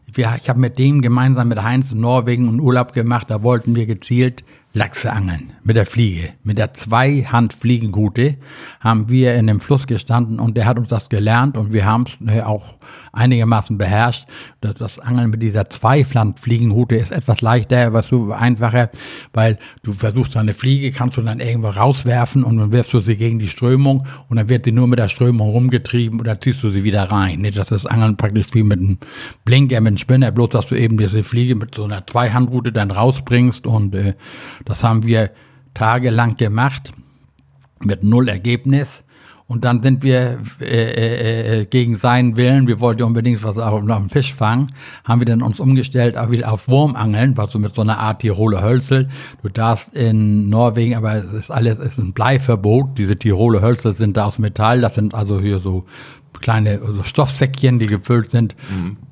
Ich 0.06 0.24
habe 0.24 0.58
mit 0.58 0.78
dem 0.78 1.02
gemeinsam 1.02 1.48
mit 1.48 1.62
Heinz 1.62 1.92
in 1.92 2.00
Norwegen 2.00 2.48
einen 2.48 2.60
Urlaub 2.60 2.92
gemacht, 2.92 3.30
da 3.30 3.42
wollten 3.42 3.74
wir 3.74 3.86
gezielt 3.86 4.42
Lachse 4.78 5.12
angeln 5.12 5.52
mit 5.64 5.76
der 5.76 5.86
Fliege. 5.86 6.30
Mit 6.44 6.56
der 6.56 6.72
Zweihand-Fliegenhute 6.72 8.36
haben 8.80 9.08
wir 9.08 9.34
in 9.34 9.48
dem 9.48 9.58
Fluss 9.60 9.86
gestanden 9.86 10.38
und 10.38 10.56
der 10.56 10.66
hat 10.66 10.78
uns 10.78 10.88
das 10.88 11.08
gelernt 11.08 11.56
und 11.56 11.72
wir 11.72 11.84
haben 11.84 12.04
es 12.06 12.20
ne, 12.20 12.46
auch 12.46 12.78
einigermaßen 13.12 13.76
beherrscht. 13.76 14.26
Das, 14.60 14.98
Angeln 14.98 15.30
mit 15.30 15.42
dieser 15.42 15.68
Zweihand-Fliegenhute 15.68 16.96
ist 16.96 17.12
etwas 17.12 17.40
leichter, 17.40 18.02
so 18.02 18.32
einfacher, 18.32 18.90
weil 19.32 19.58
du 19.82 19.92
versuchst 19.92 20.36
eine 20.36 20.52
Fliege, 20.52 20.92
kannst 20.92 21.16
du 21.16 21.22
dann 21.22 21.40
irgendwo 21.40 21.68
rauswerfen 21.68 22.44
und 22.44 22.58
dann 22.58 22.72
wirfst 22.72 22.92
du 22.92 23.00
sie 23.00 23.16
gegen 23.16 23.38
die 23.38 23.48
Strömung 23.48 24.06
und 24.28 24.36
dann 24.36 24.48
wird 24.48 24.64
sie 24.64 24.72
nur 24.72 24.86
mit 24.86 24.98
der 24.98 25.08
Strömung 25.08 25.50
rumgetrieben 25.50 26.20
oder 26.20 26.40
ziehst 26.40 26.62
du 26.62 26.70
sie 26.70 26.84
wieder 26.84 27.04
rein. 27.04 27.46
Das 27.54 27.72
ist 27.72 27.86
Angeln 27.86 28.16
praktisch 28.16 28.46
wie 28.52 28.62
mit 28.62 28.78
einem 28.78 28.98
Blinker, 29.44 29.80
mit 29.80 29.88
einem 29.88 29.96
Spinner, 29.98 30.30
bloß 30.30 30.50
dass 30.50 30.68
du 30.68 30.76
eben 30.76 30.96
diese 30.96 31.22
Fliege 31.22 31.56
mit 31.56 31.74
so 31.74 31.84
einer 31.84 32.06
Zweihandrute 32.06 32.72
dann 32.72 32.90
rausbringst 32.90 33.66
und 33.66 33.94
äh, 33.94 34.14
das 34.68 34.84
haben 34.84 35.04
wir 35.04 35.30
tagelang 35.74 36.36
gemacht 36.36 36.92
mit 37.82 38.04
null 38.04 38.28
Ergebnis. 38.28 39.04
Und 39.46 39.64
dann 39.64 39.82
sind 39.82 40.02
wir 40.02 40.40
äh, 40.60 40.64
äh, 40.66 41.60
äh, 41.60 41.64
gegen 41.64 41.96
seinen 41.96 42.36
Willen, 42.36 42.66
wir 42.66 42.80
wollten 42.80 43.04
unbedingt 43.04 43.42
was 43.42 43.56
auf, 43.56 43.80
einen 43.80 44.10
Fisch 44.10 44.34
fangen, 44.34 44.74
haben 45.04 45.22
wir 45.22 45.24
dann 45.24 45.40
uns 45.40 45.58
umgestellt 45.58 46.18
auch 46.18 46.30
wieder 46.30 46.52
auf 46.52 46.68
Wurmangeln, 46.68 47.34
was 47.38 47.52
so 47.52 47.58
mit 47.58 47.74
so 47.74 47.80
einer 47.80 47.98
Art 47.98 48.20
Tiroler 48.20 48.60
Hölzel. 48.60 49.08
Du 49.42 49.48
darfst 49.48 49.96
in 49.96 50.50
Norwegen, 50.50 50.96
aber 50.96 51.14
es 51.14 51.32
ist 51.32 51.50
alles, 51.50 51.78
es 51.78 51.92
ist 51.92 51.98
ein 51.98 52.12
Bleiverbot. 52.12 52.98
Diese 52.98 53.16
Tiroler 53.16 53.62
Hölzel 53.62 53.92
sind 53.92 54.18
da 54.18 54.26
aus 54.26 54.38
Metall, 54.38 54.82
das 54.82 54.96
sind 54.96 55.14
also 55.14 55.40
hier 55.40 55.60
so 55.60 55.86
kleine 56.42 56.82
also 56.84 57.02
Stoffsäckchen, 57.02 57.78
die 57.78 57.86
gefüllt 57.86 58.30
sind. 58.30 58.54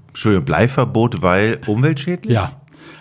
Entschuldigung, 0.08 0.44
Bleiverbot, 0.44 1.22
weil 1.22 1.60
umweltschädlich? 1.66 2.34
Ja. 2.34 2.55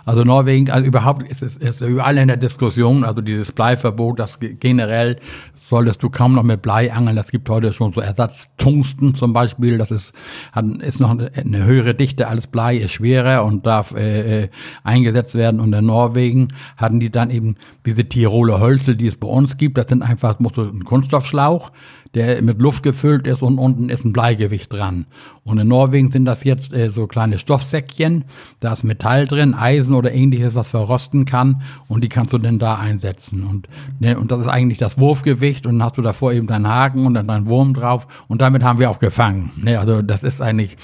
Also 0.05 0.23
Norwegen, 0.23 0.69
also 0.69 0.85
überhaupt 0.85 1.23
ist 1.23 1.41
es 1.41 1.57
ist 1.57 1.81
überall 1.81 2.17
in 2.17 2.27
der 2.27 2.37
Diskussion, 2.37 3.03
also 3.03 3.21
dieses 3.21 3.51
Bleiverbot, 3.51 4.19
das 4.19 4.39
ge- 4.39 4.55
generell 4.59 5.17
solltest 5.59 6.03
du 6.03 6.11
kaum 6.11 6.35
noch 6.35 6.43
mit 6.43 6.61
Blei 6.61 6.93
angeln. 6.93 7.17
Es 7.17 7.31
gibt 7.31 7.49
heute 7.49 7.73
schon 7.73 7.91
so 7.91 8.01
Ersatztungsten 8.01 9.15
zum 9.15 9.33
Beispiel, 9.33 9.79
das 9.79 9.89
ist, 9.89 10.13
hat, 10.51 10.65
ist 10.83 10.99
noch 10.99 11.09
eine, 11.09 11.65
höhere 11.65 11.95
Dichte 11.95 12.27
als 12.27 12.45
Blei, 12.45 12.77
ist 12.77 12.91
schwerer 12.91 13.43
und 13.45 13.65
darf 13.65 13.95
äh, 13.95 14.43
äh, 14.43 14.49
eingesetzt 14.83 15.33
werden. 15.33 15.59
Und 15.59 15.73
in 15.73 15.87
Norwegen 15.87 16.49
hatten 16.77 16.99
die 16.99 17.09
dann 17.09 17.31
eben 17.31 17.55
diese 17.85 18.05
Tiroler 18.05 18.59
Hölzel, 18.59 18.95
die 18.95 19.07
es 19.07 19.15
bei 19.15 19.27
uns 19.27 19.57
gibt. 19.57 19.77
Das 19.79 19.87
sind 19.87 20.03
einfach, 20.03 20.39
musst 20.39 20.57
du 20.57 20.61
ein 20.61 20.83
Kunststoffschlauch, 20.83 21.71
der 22.13 22.41
mit 22.41 22.59
Luft 22.59 22.83
gefüllt 22.83 23.27
ist 23.27 23.41
und 23.41 23.57
unten 23.57 23.89
ist 23.89 24.05
ein 24.05 24.13
Bleigewicht 24.13 24.71
dran. 24.71 25.05
Und 25.43 25.59
in 25.59 25.67
Norwegen 25.67 26.11
sind 26.11 26.25
das 26.25 26.43
jetzt 26.43 26.73
äh, 26.73 26.89
so 26.89 27.07
kleine 27.07 27.37
Stoffsäckchen, 27.37 28.23
da 28.59 28.73
ist 28.73 28.83
Metall 28.83 29.27
drin, 29.27 29.53
Eisen 29.53 29.93
oder 29.93 30.13
ähnliches, 30.13 30.55
was 30.55 30.71
verrosten 30.71 31.25
kann 31.25 31.61
und 31.87 32.03
die 32.03 32.09
kannst 32.09 32.33
du 32.33 32.37
dann 32.37 32.57
da 32.57 32.75
einsetzen. 32.75 33.43
Und, 33.43 33.67
ne, 33.99 34.17
und 34.17 34.31
das 34.31 34.41
ist 34.41 34.47
eigentlich 34.47 34.77
das 34.77 34.97
Wurfgewicht 34.97 35.65
und 35.65 35.79
dann 35.79 35.85
hast 35.85 35.97
du 35.97 36.01
davor 36.01 36.33
eben 36.33 36.47
deinen 36.47 36.67
Haken 36.67 37.05
und 37.05 37.13
dann 37.13 37.27
deinen 37.27 37.47
Wurm 37.47 37.73
drauf 37.73 38.07
und 38.27 38.41
damit 38.41 38.63
haben 38.63 38.79
wir 38.79 38.89
auch 38.89 38.99
gefangen. 38.99 39.51
Ne, 39.61 39.79
also 39.79 40.01
das 40.01 40.23
ist 40.23 40.41
eigentlich, 40.41 40.77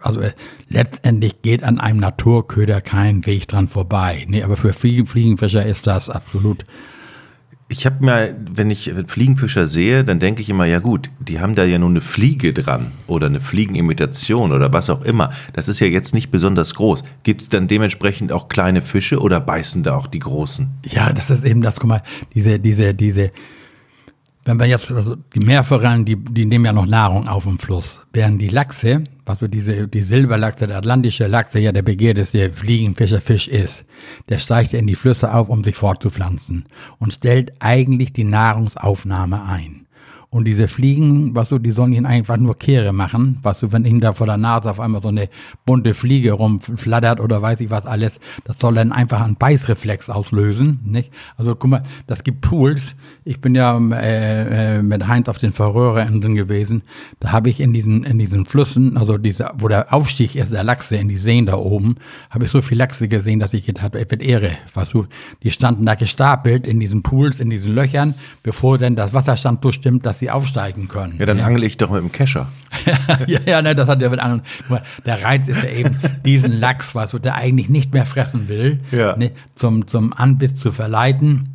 also 0.00 0.20
äh, 0.20 0.32
letztendlich 0.68 1.42
geht 1.42 1.62
an 1.62 1.78
einem 1.78 2.00
Naturköder 2.00 2.80
kein 2.80 3.24
Weg 3.26 3.46
dran 3.46 3.68
vorbei. 3.68 4.24
Ne, 4.28 4.42
aber 4.42 4.56
für 4.56 4.72
Fliegen, 4.72 5.06
Fliegenfischer 5.06 5.64
ist 5.64 5.86
das 5.86 6.10
absolut 6.10 6.64
Ich 7.72 7.86
habe 7.86 8.04
mir, 8.04 8.36
wenn 8.50 8.68
ich 8.68 8.92
Fliegenfischer 9.06 9.68
sehe, 9.68 10.02
dann 10.02 10.18
denke 10.18 10.42
ich 10.42 10.48
immer, 10.48 10.64
ja 10.64 10.80
gut, 10.80 11.08
die 11.20 11.38
haben 11.38 11.54
da 11.54 11.64
ja 11.64 11.78
nur 11.78 11.88
eine 11.88 12.00
Fliege 12.00 12.52
dran 12.52 12.90
oder 13.06 13.26
eine 13.26 13.40
Fliegenimitation 13.40 14.50
oder 14.50 14.72
was 14.72 14.90
auch 14.90 15.02
immer. 15.02 15.30
Das 15.52 15.68
ist 15.68 15.78
ja 15.78 15.86
jetzt 15.86 16.12
nicht 16.12 16.32
besonders 16.32 16.74
groß. 16.74 17.04
Gibt 17.22 17.42
es 17.42 17.48
dann 17.48 17.68
dementsprechend 17.68 18.32
auch 18.32 18.48
kleine 18.48 18.82
Fische 18.82 19.20
oder 19.20 19.40
beißen 19.40 19.84
da 19.84 19.94
auch 19.94 20.08
die 20.08 20.18
großen? 20.18 20.68
Ja, 20.84 21.12
das 21.12 21.30
ist 21.30 21.44
eben 21.44 21.62
das, 21.62 21.76
guck 21.76 21.88
mal, 21.88 22.02
diese, 22.34 22.58
diese, 22.58 22.92
diese, 22.92 23.30
wenn 24.44 24.58
wir 24.58 24.66
jetzt, 24.66 24.90
also 24.90 25.16
die 25.16 25.40
Meerforellen, 25.40 26.04
die, 26.04 26.16
die 26.16 26.46
nehmen 26.46 26.64
ja 26.64 26.72
noch 26.72 26.86
Nahrung 26.86 27.28
auf 27.28 27.46
im 27.46 27.58
Fluss. 27.58 28.00
Während 28.12 28.40
die 28.40 28.48
Lachse, 28.48 29.04
was 29.26 29.40
so 29.40 29.46
diese, 29.46 29.86
die 29.86 30.02
Silberlachse, 30.02 30.66
der 30.66 30.78
atlantische 30.78 31.26
Lachse 31.26 31.58
ja 31.58 31.72
der 31.72 31.82
begehrteste 31.82 32.50
Fliegenfischerfisch 32.52 33.48
ist, 33.48 33.84
der 34.28 34.38
steigt 34.38 34.72
in 34.72 34.86
die 34.86 34.94
Flüsse 34.94 35.34
auf, 35.34 35.48
um 35.48 35.62
sich 35.62 35.76
fortzupflanzen 35.76 36.64
und 36.98 37.12
stellt 37.12 37.52
eigentlich 37.60 38.12
die 38.12 38.24
Nahrungsaufnahme 38.24 39.44
ein. 39.44 39.86
Und 40.32 40.44
diese 40.44 40.68
Fliegen, 40.68 41.34
was 41.34 41.48
so, 41.48 41.58
die 41.58 41.72
sollen 41.72 41.92
ihnen 41.92 42.06
einfach 42.06 42.36
nur 42.36 42.56
Kehre 42.56 42.92
machen, 42.92 43.40
was 43.42 43.58
so, 43.58 43.72
wenn 43.72 43.84
ihnen 43.84 44.00
da 44.00 44.12
vor 44.12 44.28
der 44.28 44.36
Nase 44.36 44.70
auf 44.70 44.78
einmal 44.78 45.02
so 45.02 45.08
eine 45.08 45.28
bunte 45.66 45.92
Fliege 45.92 46.32
rumflattert 46.32 47.18
oder 47.18 47.42
weiß 47.42 47.58
ich 47.58 47.70
was 47.70 47.84
alles, 47.84 48.20
das 48.44 48.60
soll 48.60 48.76
dann 48.76 48.92
einfach 48.92 49.22
einen 49.22 49.34
Beißreflex 49.34 50.08
auslösen, 50.08 50.78
nicht? 50.84 51.10
Also 51.36 51.56
guck 51.56 51.70
mal, 51.70 51.82
das 52.06 52.22
gibt 52.22 52.42
Pools. 52.42 52.94
Ich 53.24 53.40
bin 53.40 53.56
ja 53.56 53.76
äh, 53.76 54.76
äh, 54.78 54.82
mit 54.82 55.08
Heinz 55.08 55.28
auf 55.28 55.38
den 55.38 55.52
Verröhrer-Inseln 55.52 56.36
gewesen. 56.36 56.82
Da 57.18 57.32
habe 57.32 57.50
ich 57.50 57.58
in 57.58 57.72
diesen 57.72 58.04
in 58.04 58.18
diesen 58.18 58.46
Flüssen, 58.46 58.96
also 58.96 59.18
diese, 59.18 59.50
wo 59.58 59.66
der 59.66 59.92
Aufstieg 59.92 60.36
ist, 60.36 60.52
der 60.52 60.62
Lachse 60.62 60.94
in 60.94 61.08
die 61.08 61.18
Seen 61.18 61.46
da 61.46 61.56
oben, 61.56 61.96
habe 62.30 62.44
ich 62.44 62.52
so 62.52 62.62
viel 62.62 62.78
Lachse 62.78 63.08
gesehen, 63.08 63.40
dass 63.40 63.52
ich 63.52 63.66
gedacht 63.66 63.84
habe, 63.84 64.06
mit 64.08 64.22
Ehre, 64.22 64.52
was 64.74 64.90
du, 64.90 65.06
die 65.42 65.50
standen 65.50 65.86
da 65.86 65.96
gestapelt 65.96 66.68
in 66.68 66.78
diesen 66.78 67.02
Pools, 67.02 67.40
in 67.40 67.50
diesen 67.50 67.74
Löchern, 67.74 68.14
bevor 68.44 68.78
denn 68.78 68.94
das 68.94 69.12
Wasserstand 69.12 69.60
so 69.62 69.70
dass 70.02 70.19
sie 70.20 70.30
aufsteigen 70.30 70.86
können. 70.86 71.16
Ja, 71.18 71.26
dann 71.26 71.40
angel 71.40 71.64
ich 71.64 71.76
doch 71.76 71.90
mit 71.90 72.00
dem 72.00 72.12
Kescher. 72.12 72.46
ja, 73.26 73.40
ja, 73.44 73.62
ne, 73.62 73.74
das 73.74 73.88
hat 73.88 74.00
ja 74.00 74.08
mit 74.08 74.20
anderen. 74.20 74.42
Der 75.04 75.22
Reiz 75.24 75.48
ist 75.48 75.62
ja 75.64 75.68
eben, 75.70 75.98
diesen 76.24 76.52
Lachs, 76.52 76.94
was 76.94 77.10
der 77.10 77.34
eigentlich 77.34 77.68
nicht 77.68 77.92
mehr 77.92 78.06
fressen 78.06 78.48
will, 78.48 78.80
Ja. 78.92 79.16
ne, 79.16 79.32
zum, 79.56 79.88
zum 79.88 80.12
Anbiss 80.12 80.54
zu 80.54 80.70
verleiten. 80.70 81.48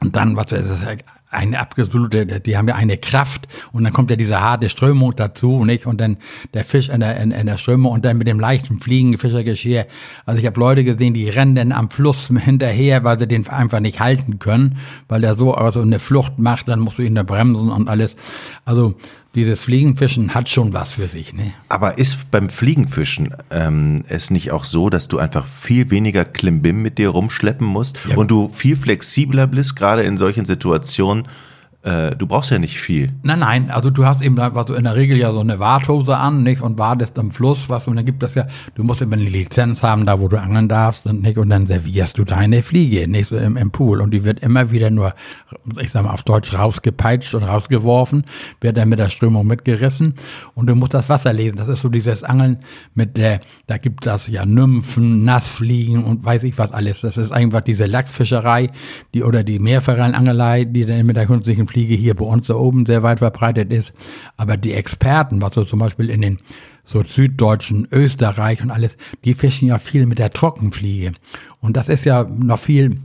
Und 0.00 0.14
dann, 0.14 0.36
was 0.36 0.46
das 0.46 0.66
ist 0.66 0.84
ja 0.84 0.94
eine 1.34 1.58
absolute, 1.58 2.40
die 2.40 2.56
haben 2.56 2.68
ja 2.68 2.74
eine 2.74 2.96
Kraft 2.96 3.48
und 3.72 3.84
dann 3.84 3.92
kommt 3.92 4.10
ja 4.10 4.16
diese 4.16 4.40
harte 4.40 4.68
Strömung 4.68 5.14
dazu, 5.16 5.64
nicht? 5.64 5.86
Und 5.86 6.00
dann 6.00 6.16
der 6.54 6.64
Fisch 6.64 6.88
in 6.88 7.00
der, 7.00 7.16
in, 7.18 7.30
in 7.30 7.46
der 7.46 7.56
Strömung 7.56 7.92
und 7.92 8.04
dann 8.04 8.18
mit 8.18 8.26
dem 8.26 8.40
leichten 8.40 8.78
Fliegen, 8.78 9.18
Fischergeschirr. 9.18 9.86
Also 10.26 10.40
ich 10.40 10.46
habe 10.46 10.58
Leute 10.58 10.84
gesehen, 10.84 11.14
die 11.14 11.28
rennen 11.28 11.54
dann 11.54 11.72
am 11.72 11.90
Fluss 11.90 12.28
hinterher, 12.38 13.04
weil 13.04 13.18
sie 13.18 13.28
den 13.28 13.46
einfach 13.48 13.80
nicht 13.80 14.00
halten 14.00 14.38
können, 14.38 14.78
weil 15.08 15.20
der 15.20 15.34
so 15.34 15.54
also 15.54 15.80
eine 15.80 15.98
Flucht 15.98 16.38
macht, 16.38 16.68
dann 16.68 16.80
musst 16.80 16.98
du 16.98 17.02
ihn 17.02 17.14
da 17.14 17.22
bremsen 17.22 17.70
und 17.70 17.88
alles. 17.88 18.16
Also 18.64 18.94
dieses 19.34 19.60
Fliegenfischen 19.60 20.34
hat 20.34 20.48
schon 20.48 20.72
was 20.72 20.94
für 20.94 21.08
sich, 21.08 21.32
ne? 21.34 21.52
Aber 21.68 21.98
ist 21.98 22.30
beim 22.30 22.48
Fliegenfischen 22.48 23.34
ähm, 23.50 24.02
es 24.08 24.30
nicht 24.30 24.52
auch 24.52 24.64
so, 24.64 24.90
dass 24.90 25.08
du 25.08 25.18
einfach 25.18 25.46
viel 25.46 25.90
weniger 25.90 26.24
Klimbim 26.24 26.82
mit 26.82 26.98
dir 26.98 27.08
rumschleppen 27.10 27.66
musst 27.66 27.98
Ja. 28.08 28.16
und 28.16 28.30
du 28.30 28.48
viel 28.48 28.76
flexibler 28.76 29.46
bist, 29.46 29.76
gerade 29.76 30.02
in 30.02 30.16
solchen 30.16 30.44
Situationen? 30.44 31.26
Äh, 31.84 32.16
du 32.16 32.26
brauchst 32.26 32.50
ja 32.50 32.58
nicht 32.58 32.80
viel. 32.80 33.12
Nein, 33.22 33.40
nein, 33.40 33.70
also 33.70 33.90
du 33.90 34.06
hast 34.06 34.22
eben 34.22 34.38
also 34.38 34.74
in 34.74 34.84
der 34.84 34.96
Regel 34.96 35.18
ja 35.18 35.32
so 35.32 35.40
eine 35.40 35.58
Warthose 35.58 36.16
an, 36.16 36.42
nicht? 36.42 36.62
Und 36.62 36.78
wartest 36.78 37.18
am 37.18 37.30
Fluss, 37.30 37.68
was, 37.68 37.86
und 37.86 37.96
dann 37.96 38.06
gibt 38.06 38.22
das 38.22 38.34
ja, 38.34 38.46
du 38.74 38.84
musst 38.84 39.02
immer 39.02 39.16
eine 39.16 39.24
Lizenz 39.24 39.82
haben, 39.82 40.06
da 40.06 40.18
wo 40.18 40.28
du 40.28 40.40
angeln 40.40 40.66
darfst, 40.66 41.04
und, 41.06 41.20
nicht? 41.20 41.36
Und 41.36 41.50
dann 41.50 41.66
servierst 41.66 42.16
du 42.16 42.24
deine 42.24 42.62
Fliege, 42.62 43.06
nicht 43.06 43.28
so 43.28 43.36
im, 43.36 43.58
im 43.58 43.70
Pool. 43.70 44.00
Und 44.00 44.12
die 44.12 44.24
wird 44.24 44.40
immer 44.40 44.70
wieder 44.70 44.90
nur, 44.90 45.14
ich 45.78 45.90
sag 45.90 46.04
mal 46.04 46.12
auf 46.12 46.22
Deutsch, 46.22 46.54
rausgepeitscht 46.54 47.34
und 47.34 47.42
rausgeworfen, 47.42 48.24
wird 48.62 48.78
dann 48.78 48.88
mit 48.88 48.98
der 48.98 49.10
Strömung 49.10 49.46
mitgerissen. 49.46 50.14
Und 50.54 50.68
du 50.68 50.74
musst 50.74 50.94
das 50.94 51.10
Wasser 51.10 51.34
lesen. 51.34 51.58
Das 51.58 51.68
ist 51.68 51.82
so 51.82 51.90
dieses 51.90 52.24
Angeln 52.24 52.60
mit 52.94 53.18
der, 53.18 53.40
da 53.66 53.76
gibt 53.76 54.06
das 54.06 54.26
ja 54.26 54.46
Nymphen, 54.46 55.24
Nassfliegen 55.24 56.04
und 56.04 56.24
weiß 56.24 56.44
ich 56.44 56.56
was 56.56 56.72
alles. 56.72 57.02
Das 57.02 57.18
ist 57.18 57.30
einfach 57.30 57.60
diese 57.60 57.84
Lachsfischerei, 57.84 58.70
die, 59.12 59.22
oder 59.22 59.44
die 59.44 59.58
Meerforellenangelei, 59.58 60.64
die 60.64 60.86
dann 60.86 61.04
mit 61.04 61.16
der 61.16 61.26
künstlichen 61.26 61.66
Fliege 61.74 61.94
hier 61.94 62.14
bei 62.14 62.24
uns 62.24 62.46
da 62.46 62.54
oben 62.54 62.86
sehr 62.86 63.02
weit 63.02 63.18
verbreitet 63.18 63.72
ist. 63.72 63.92
Aber 64.36 64.56
die 64.56 64.72
Experten, 64.72 65.42
was 65.42 65.54
so 65.54 65.64
zum 65.64 65.80
Beispiel 65.80 66.08
in 66.08 66.22
den 66.22 66.38
so 66.84 67.02
süddeutschen 67.02 67.88
Österreich 67.90 68.62
und 68.62 68.70
alles, 68.70 68.96
die 69.24 69.34
fischen 69.34 69.66
ja 69.66 69.78
viel 69.78 70.06
mit 70.06 70.20
der 70.20 70.30
Trockenfliege. 70.30 71.12
Und 71.60 71.76
das 71.76 71.88
ist 71.88 72.04
ja 72.04 72.22
noch 72.22 72.60
viel, 72.60 73.00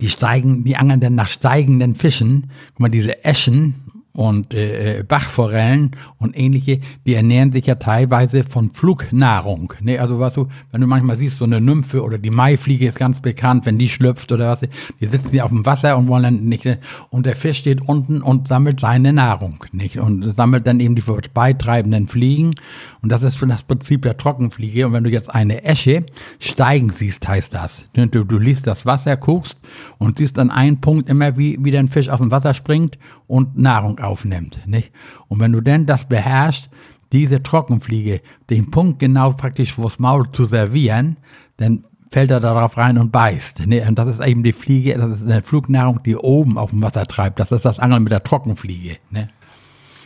die 0.00 0.08
steigen, 0.08 0.64
die 0.64 0.76
angeln 0.76 1.00
dann 1.00 1.14
nach 1.14 1.28
steigenden 1.28 1.94
Fischen. 1.94 2.50
Guck 2.68 2.80
mal, 2.80 2.88
diese 2.88 3.22
Eschen 3.22 3.74
und 4.12 4.52
äh, 4.52 5.04
Bachforellen 5.06 5.92
und 6.18 6.36
ähnliche, 6.36 6.78
die 7.06 7.14
ernähren 7.14 7.52
sich 7.52 7.66
ja 7.66 7.76
teilweise 7.76 8.42
von 8.42 8.70
Flugnahrung. 8.70 9.74
Ne? 9.80 9.98
Also 9.98 10.18
was 10.18 10.34
du, 10.34 10.48
wenn 10.72 10.80
du 10.80 10.86
manchmal 10.86 11.16
siehst, 11.16 11.38
so 11.38 11.44
eine 11.44 11.60
Nymphe 11.60 12.02
oder 12.02 12.18
die 12.18 12.30
Maifliege 12.30 12.88
ist 12.88 12.98
ganz 12.98 13.20
bekannt, 13.20 13.66
wenn 13.66 13.78
die 13.78 13.88
schlüpft 13.88 14.32
oder 14.32 14.50
was, 14.50 14.60
die 14.60 15.06
sitzen 15.06 15.36
ja 15.36 15.44
auf 15.44 15.50
dem 15.50 15.64
Wasser 15.64 15.96
und 15.96 16.08
wollen 16.08 16.22
dann 16.22 16.44
nicht, 16.44 16.66
und 17.10 17.26
der 17.26 17.36
Fisch 17.36 17.58
steht 17.58 17.80
unten 17.88 18.22
und 18.22 18.48
sammelt 18.48 18.80
seine 18.80 19.12
Nahrung, 19.12 19.64
nicht? 19.72 19.98
Und 19.98 20.34
sammelt 20.34 20.66
dann 20.66 20.80
eben 20.80 20.94
die 20.94 21.02
vorbeitreibenden 21.02 22.08
Fliegen. 22.08 22.54
Und 23.02 23.12
das 23.12 23.22
ist 23.22 23.36
für 23.36 23.46
das 23.46 23.62
Prinzip 23.62 24.02
der 24.02 24.16
Trockenfliege. 24.16 24.86
Und 24.86 24.92
wenn 24.92 25.04
du 25.04 25.10
jetzt 25.10 25.32
eine 25.32 25.64
Esche 25.64 26.04
steigen 26.40 26.90
siehst, 26.90 27.26
heißt 27.28 27.54
das. 27.54 27.84
Du, 27.92 28.24
du 28.24 28.38
liest 28.38 28.66
das 28.66 28.86
Wasser, 28.86 29.16
guckst 29.16 29.58
und 29.98 30.18
siehst 30.18 30.38
an 30.38 30.50
einem 30.50 30.80
Punkt 30.80 31.08
immer, 31.08 31.36
wie, 31.36 31.56
wie 31.60 31.70
der 31.70 31.86
Fisch 31.88 32.08
aus 32.08 32.18
dem 32.18 32.30
Wasser 32.30 32.54
springt 32.54 32.98
und 33.28 33.58
Nahrung 33.58 34.00
aufnimmt, 34.08 34.66
nicht? 34.66 34.92
Und 35.28 35.40
wenn 35.40 35.52
du 35.52 35.60
denn 35.60 35.86
das 35.86 36.08
beherrschst, 36.08 36.70
diese 37.12 37.42
Trockenfliege, 37.42 38.20
den 38.50 38.70
Punkt 38.70 38.98
genau 38.98 39.32
praktisch 39.32 39.74
vors 39.74 39.98
Maul 39.98 40.30
zu 40.32 40.44
servieren, 40.44 41.16
dann 41.56 41.84
fällt 42.10 42.30
er 42.30 42.40
darauf 42.40 42.76
rein 42.76 42.98
und 42.98 43.12
beißt. 43.12 43.66
Ne? 43.66 43.86
Und 43.86 43.98
das 43.98 44.08
ist 44.08 44.20
eben 44.20 44.42
die 44.42 44.52
Fliege, 44.52 44.96
das 44.96 45.20
ist 45.20 45.22
eine 45.22 45.42
Flugnahrung, 45.42 46.02
die 46.02 46.16
oben 46.16 46.58
auf 46.58 46.70
dem 46.70 46.82
Wasser 46.82 47.04
treibt. 47.06 47.38
Das 47.38 47.52
ist 47.52 47.64
das 47.64 47.78
Angeln 47.78 48.02
mit 48.02 48.12
der 48.12 48.22
Trockenfliege. 48.22 48.96
Ne? 49.10 49.28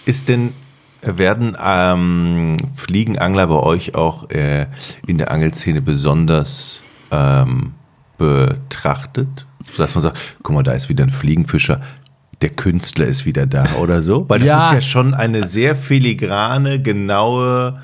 Ist 0.04 0.28
denn, 0.28 0.52
werden 1.02 1.56
ähm, 1.62 2.56
Fliegenangler 2.74 3.46
bei 3.46 3.60
euch 3.60 3.94
auch 3.94 4.30
äh, 4.30 4.66
in 5.06 5.18
der 5.18 5.30
Angelszene 5.30 5.80
besonders 5.80 6.80
ähm, 7.10 7.74
betrachtet? 8.18 9.46
Dass 9.76 9.94
man 9.94 10.02
sagt, 10.02 10.18
guck 10.42 10.54
mal, 10.54 10.62
da 10.62 10.72
ist 10.72 10.88
wieder 10.88 11.04
ein 11.04 11.10
Fliegenfischer, 11.10 11.80
der 12.42 12.50
Künstler 12.50 13.06
ist 13.06 13.24
wieder 13.24 13.46
da 13.46 13.64
oder 13.80 14.02
so? 14.02 14.28
Weil 14.28 14.40
das 14.40 14.48
Ja. 14.48 14.66
ist 14.68 14.72
ja 14.74 14.80
schon 14.80 15.14
eine 15.14 15.46
sehr 15.48 15.76
filigrane, 15.76 16.80
genaue 16.82 17.78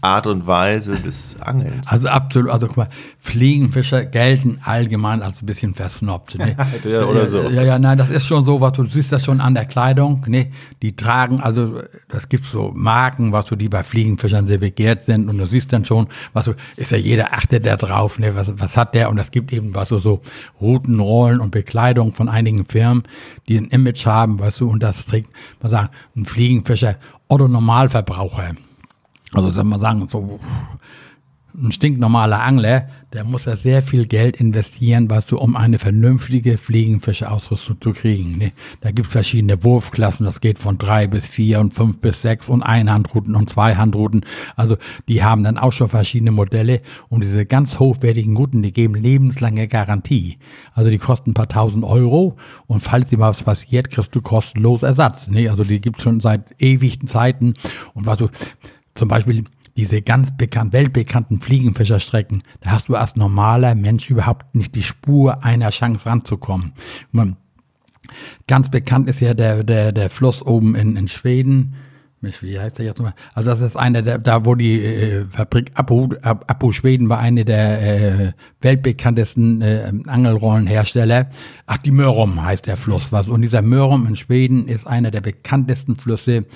Art 0.00 0.26
und 0.26 0.46
Weise 0.46 0.96
des 0.96 1.36
Angelns. 1.40 1.86
Also 1.86 2.08
absolut, 2.08 2.50
also 2.50 2.66
guck 2.66 2.76
mal, 2.76 2.88
Fliegenfischer 3.18 4.04
gelten 4.04 4.60
allgemein 4.64 5.22
als 5.22 5.42
ein 5.42 5.46
bisschen 5.46 5.74
versnobbt. 5.74 6.38
Ne? 6.38 6.56
ja, 6.84 7.04
oder 7.04 7.26
so. 7.26 7.48
Ja, 7.50 7.62
ja, 7.62 7.78
nein, 7.78 7.98
das 7.98 8.10
ist 8.10 8.26
schon 8.26 8.44
so, 8.44 8.60
was 8.60 8.72
du, 8.74 8.82
du 8.82 8.90
siehst 8.90 9.12
das 9.12 9.24
schon 9.24 9.40
an 9.40 9.54
der 9.54 9.64
Kleidung, 9.64 10.24
ne? 10.26 10.52
Die 10.82 10.94
tragen, 10.94 11.40
also 11.40 11.82
das 12.08 12.28
gibt 12.28 12.44
so 12.44 12.72
Marken, 12.74 13.32
was 13.32 13.46
du, 13.46 13.56
die 13.56 13.68
bei 13.68 13.82
Fliegenfischern 13.82 14.46
sehr 14.46 14.58
begehrt 14.58 15.04
sind 15.04 15.28
und 15.28 15.38
du 15.38 15.46
siehst 15.46 15.72
dann 15.72 15.84
schon, 15.84 16.08
was 16.32 16.46
du, 16.46 16.54
ist 16.76 16.92
ja 16.92 16.98
jeder 16.98 17.32
achtet 17.32 17.66
da 17.66 17.76
drauf, 17.76 18.18
ne? 18.18 18.34
Was, 18.34 18.52
was 18.58 18.76
hat 18.76 18.94
der? 18.94 19.10
Und 19.10 19.18
es 19.18 19.30
gibt 19.30 19.52
eben 19.52 19.74
was 19.74 19.88
so, 19.88 19.98
so 19.98 20.22
Routenrollen 20.60 21.40
und 21.40 21.50
Bekleidung 21.50 22.12
von 22.12 22.28
einigen 22.28 22.64
Firmen, 22.64 23.04
die 23.48 23.56
ein 23.56 23.66
Image 23.66 24.06
haben, 24.06 24.38
weißt 24.38 24.60
du, 24.60 24.70
und 24.70 24.82
das 24.82 25.06
trägt, 25.06 25.30
man 25.60 25.70
sagt, 25.70 25.94
ein 26.16 26.26
Fliegenfischer 26.26 26.96
oder 27.28 27.48
Normalverbraucher. 27.48 28.54
Also 29.34 29.50
soll 29.50 29.64
man 29.64 29.80
sagen, 29.80 30.08
so 30.10 30.40
ein 31.58 31.72
stinknormaler 31.72 32.42
Angler, 32.42 32.88
der 33.12 33.24
muss 33.24 33.46
ja 33.46 33.56
sehr 33.56 33.80
viel 33.80 34.06
Geld 34.06 34.36
investieren, 34.36 35.08
was 35.08 35.28
so, 35.28 35.40
um 35.40 35.56
eine 35.56 35.78
vernünftige 35.78 36.58
Fliegenfischeausrüstung 36.58 37.80
zu 37.80 37.92
kriegen. 37.92 38.36
Ne? 38.36 38.52
Da 38.82 38.90
gibt 38.90 39.08
es 39.08 39.12
verschiedene 39.12 39.64
Wurfklassen, 39.64 40.26
das 40.26 40.40
geht 40.40 40.58
von 40.58 40.76
drei 40.76 41.06
bis 41.06 41.26
vier 41.26 41.60
und 41.60 41.72
fünf 41.72 41.98
bis 42.00 42.20
sechs 42.20 42.48
und 42.48 42.62
Einhandrouten 42.62 43.34
und 43.34 43.48
Zweihandrouten. 43.48 44.26
Also 44.54 44.76
die 45.08 45.24
haben 45.24 45.44
dann 45.44 45.56
auch 45.56 45.72
schon 45.72 45.88
verschiedene 45.88 46.30
Modelle 46.30 46.82
und 47.08 47.24
diese 47.24 47.46
ganz 47.46 47.78
hochwertigen 47.78 48.36
Routen, 48.36 48.62
die 48.62 48.72
geben 48.72 48.94
lebenslange 48.94 49.66
Garantie. 49.66 50.38
Also 50.74 50.90
die 50.90 50.98
kosten 50.98 51.30
ein 51.30 51.34
paar 51.34 51.48
tausend 51.48 51.84
Euro 51.84 52.36
und 52.66 52.80
falls 52.80 53.08
dir 53.08 53.18
was 53.18 53.42
passiert, 53.42 53.90
kriegst 53.90 54.14
du 54.14 54.20
kostenlos 54.20 54.82
Ersatz. 54.82 55.28
Ne? 55.28 55.48
Also 55.48 55.64
die 55.64 55.80
gibt 55.80 55.98
es 55.98 56.04
schon 56.04 56.20
seit 56.20 56.54
ewigen 56.60 57.06
Zeiten 57.06 57.54
und 57.94 58.04
was 58.04 58.18
so 58.18 58.28
zum 58.96 59.08
Beispiel 59.08 59.44
diese 59.76 60.00
ganz 60.02 60.36
bekannt, 60.36 60.72
weltbekannten 60.72 61.40
Fliegenfischerstrecken, 61.40 62.42
da 62.60 62.70
hast 62.70 62.88
du 62.88 62.96
als 62.96 63.16
normaler 63.16 63.74
Mensch 63.74 64.08
überhaupt 64.10 64.54
nicht 64.54 64.74
die 64.74 64.82
Spur 64.82 65.44
einer 65.44 65.70
Chance 65.70 66.06
ranzukommen. 66.06 66.72
Man, 67.12 67.36
ganz 68.46 68.70
bekannt 68.70 69.08
ist 69.08 69.20
ja 69.20 69.34
der, 69.34 69.64
der, 69.64 69.92
der 69.92 70.08
Fluss 70.08 70.44
oben 70.44 70.74
in, 70.74 70.96
in 70.96 71.08
Schweden, 71.08 71.74
wie 72.40 72.58
heißt 72.58 72.78
der 72.78 72.86
jetzt 72.86 72.98
nochmal? 72.98 73.14
Also 73.34 73.50
das 73.50 73.60
ist 73.60 73.76
einer 73.76 74.02
der, 74.02 74.18
da 74.18 74.44
wo 74.44 74.54
die 74.54 74.82
äh, 74.82 75.26
Fabrik 75.26 75.70
Apu, 75.74 76.08
Apu 76.22 76.72
Schweden 76.72 77.08
war 77.08 77.18
eine 77.18 77.44
der 77.44 77.82
äh, 77.82 78.32
weltbekanntesten 78.62 79.62
äh, 79.62 79.92
Angelrollenhersteller. 80.06 81.28
Ach, 81.66 81.78
die 81.78 81.90
Mörrum 81.90 82.42
heißt 82.42 82.66
der 82.66 82.76
Fluss, 82.76 83.12
was. 83.12 83.28
Und 83.28 83.42
dieser 83.42 83.62
Mörrum 83.62 84.06
in 84.06 84.16
Schweden 84.16 84.66
ist 84.66 84.86
einer 84.86 85.10
der 85.10 85.20
bekanntesten 85.20 85.96
Flüsse 85.96 86.46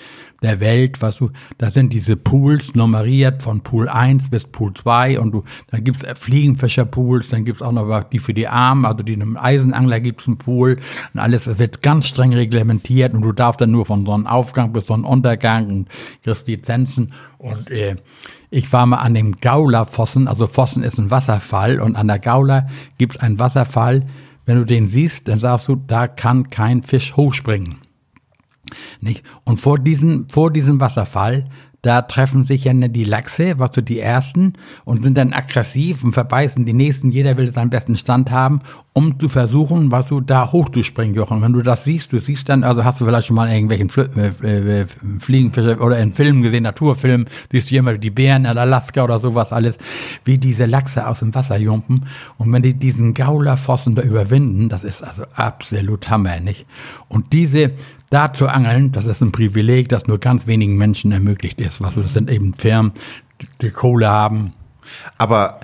der 0.43 0.61
Welt, 0.61 1.03
was 1.03 1.17
du, 1.17 1.31
da 1.59 1.71
sind 1.71 1.93
diese 1.93 2.17
Pools 2.17 2.75
nummeriert 2.75 3.43
von 3.43 3.61
Pool 3.61 3.89
1 3.89 4.31
bis 4.31 4.45
Pool 4.45 4.73
2 4.75 5.21
und 5.21 5.33
du, 5.33 5.45
dann 5.71 5.85
gibt's 5.85 6.05
Fliegenfischerpools, 6.19 7.29
dann 7.29 7.45
gibt's 7.45 7.63
auch 7.63 7.73
noch 7.73 8.05
die 8.05 8.19
für 8.19 8.35
die 8.35 8.49
Armen, 8.49 8.87
also 8.87 9.03
die 9.03 9.15
einem 9.15 9.37
Eisenangler 9.37 10.01
gibt's 10.01 10.27
einen 10.27 10.39
Pool 10.39 10.79
und 11.13 11.21
alles 11.21 11.59
wird 11.59 11.83
ganz 11.83 12.07
streng 12.07 12.33
reglementiert 12.33 13.15
und 13.15 13.23
du 13.23 13.33
darfst 13.33 13.61
dann 13.61 13.71
nur 13.71 13.87
von 13.87 14.07
Sonnenaufgang 14.07 14.73
bis 14.73 14.87
Sonnenuntergang 14.87 15.69
und 15.69 15.89
kriegst 16.23 16.49
Lizenzen 16.49 17.13
und 17.39 17.71
äh, 17.71 17.97
ich 18.53 18.73
war 18.73 18.85
mal 18.85 18.99
an 18.99 19.15
dem 19.15 19.37
Gauler-Fossen, 19.41 20.27
also 20.27 20.47
Fossen 20.47 20.83
ist 20.83 20.99
ein 20.99 21.11
Wasserfall 21.11 21.81
und 21.81 21.95
an 21.95 22.09
der 22.09 22.19
Gauler 22.19 22.67
gibt's 22.99 23.19
einen 23.19 23.39
Wasserfall, 23.39 24.07
wenn 24.47 24.57
du 24.57 24.65
den 24.65 24.89
siehst, 24.89 25.29
dann 25.29 25.39
sagst 25.39 25.69
du, 25.69 25.77
da 25.77 26.09
kann 26.09 26.51
kein 26.51 26.83
Fisch 26.83 27.15
hochspringen. 27.15 27.77
Nicht? 29.01 29.23
Und 29.45 29.61
vor 29.61 29.79
diesem, 29.79 30.29
vor 30.29 30.53
diesem 30.53 30.81
Wasserfall, 30.81 31.45
da 31.83 32.03
treffen 32.03 32.45
sich 32.45 32.65
ja 32.65 32.75
die 32.75 33.05
Lachse, 33.05 33.59
was 33.59 33.75
so 33.75 33.81
die 33.81 34.01
ersten, 34.01 34.53
und 34.85 35.03
sind 35.03 35.17
dann 35.17 35.33
aggressiv 35.33 36.05
und 36.05 36.13
verbeißen 36.13 36.67
die 36.67 36.75
nächsten. 36.75 37.11
Jeder 37.11 37.39
will 37.39 37.55
seinen 37.55 37.71
besten 37.71 37.97
Stand 37.97 38.31
haben, 38.31 38.61
um 38.93 39.19
zu 39.19 39.29
versuchen, 39.29 39.91
was 39.91 40.09
du 40.09 40.21
da 40.21 40.53
hochzuspringen, 40.53 41.15
Jochen. 41.15 41.41
Wenn 41.41 41.55
du 41.55 41.63
das 41.63 41.85
siehst, 41.85 42.13
du 42.13 42.21
siehst 42.21 42.51
dann, 42.51 42.65
also 42.65 42.85
hast 42.85 43.01
du 43.01 43.07
vielleicht 43.07 43.29
schon 43.29 43.37
mal 43.37 43.51
irgendwelchen 43.51 43.89
Fl 43.89 44.11
äh, 44.43 44.81
äh, 44.81 44.87
Fliegenfischer 45.21 45.81
oder 45.81 45.99
in 45.99 46.13
Filmen 46.13 46.43
gesehen, 46.43 46.65
Naturfilmen, 46.65 47.29
siehst 47.51 47.71
du 47.71 47.77
immer 47.77 47.97
die 47.97 48.11
Bären 48.11 48.45
in 48.45 48.59
Alaska 48.59 49.03
oder 49.03 49.19
sowas 49.19 49.51
alles, 49.51 49.79
wie 50.25 50.37
diese 50.37 50.67
Lachse 50.67 51.07
aus 51.07 51.21
dem 51.21 51.35
Wasser 51.35 51.57
jumpen. 51.57 52.05
Und 52.37 52.53
wenn 52.53 52.61
die 52.61 52.75
diesen 52.75 53.15
Gaulerfossen 53.15 53.95
da 53.95 54.03
überwinden, 54.03 54.69
das 54.69 54.85
ist 54.85 55.03
also 55.03 55.25
absolut 55.35 56.11
Hammer, 56.11 56.41
nicht? 56.41 56.67
Und 57.09 57.33
diese, 57.33 57.73
da 58.11 58.33
zu 58.33 58.49
angeln, 58.49 58.93
das 58.93 59.07
ist 59.07 59.23
ein 59.23 59.33
Privileg, 59.33 59.89
das 59.89 60.07
nur 60.07 60.19
ganz 60.19 60.47
wenigen 60.47 60.77
Menschen 60.77 61.13
ermöglicht 61.13 61.61
ist. 61.61 61.81
Was, 61.81 61.95
das 61.95 62.13
sind 62.13 62.29
eben 62.29 62.55
Firmen, 62.55 62.93
die 63.63 63.71
Kohle 63.71 64.09
haben. 64.09 64.53
Aber 65.17 65.61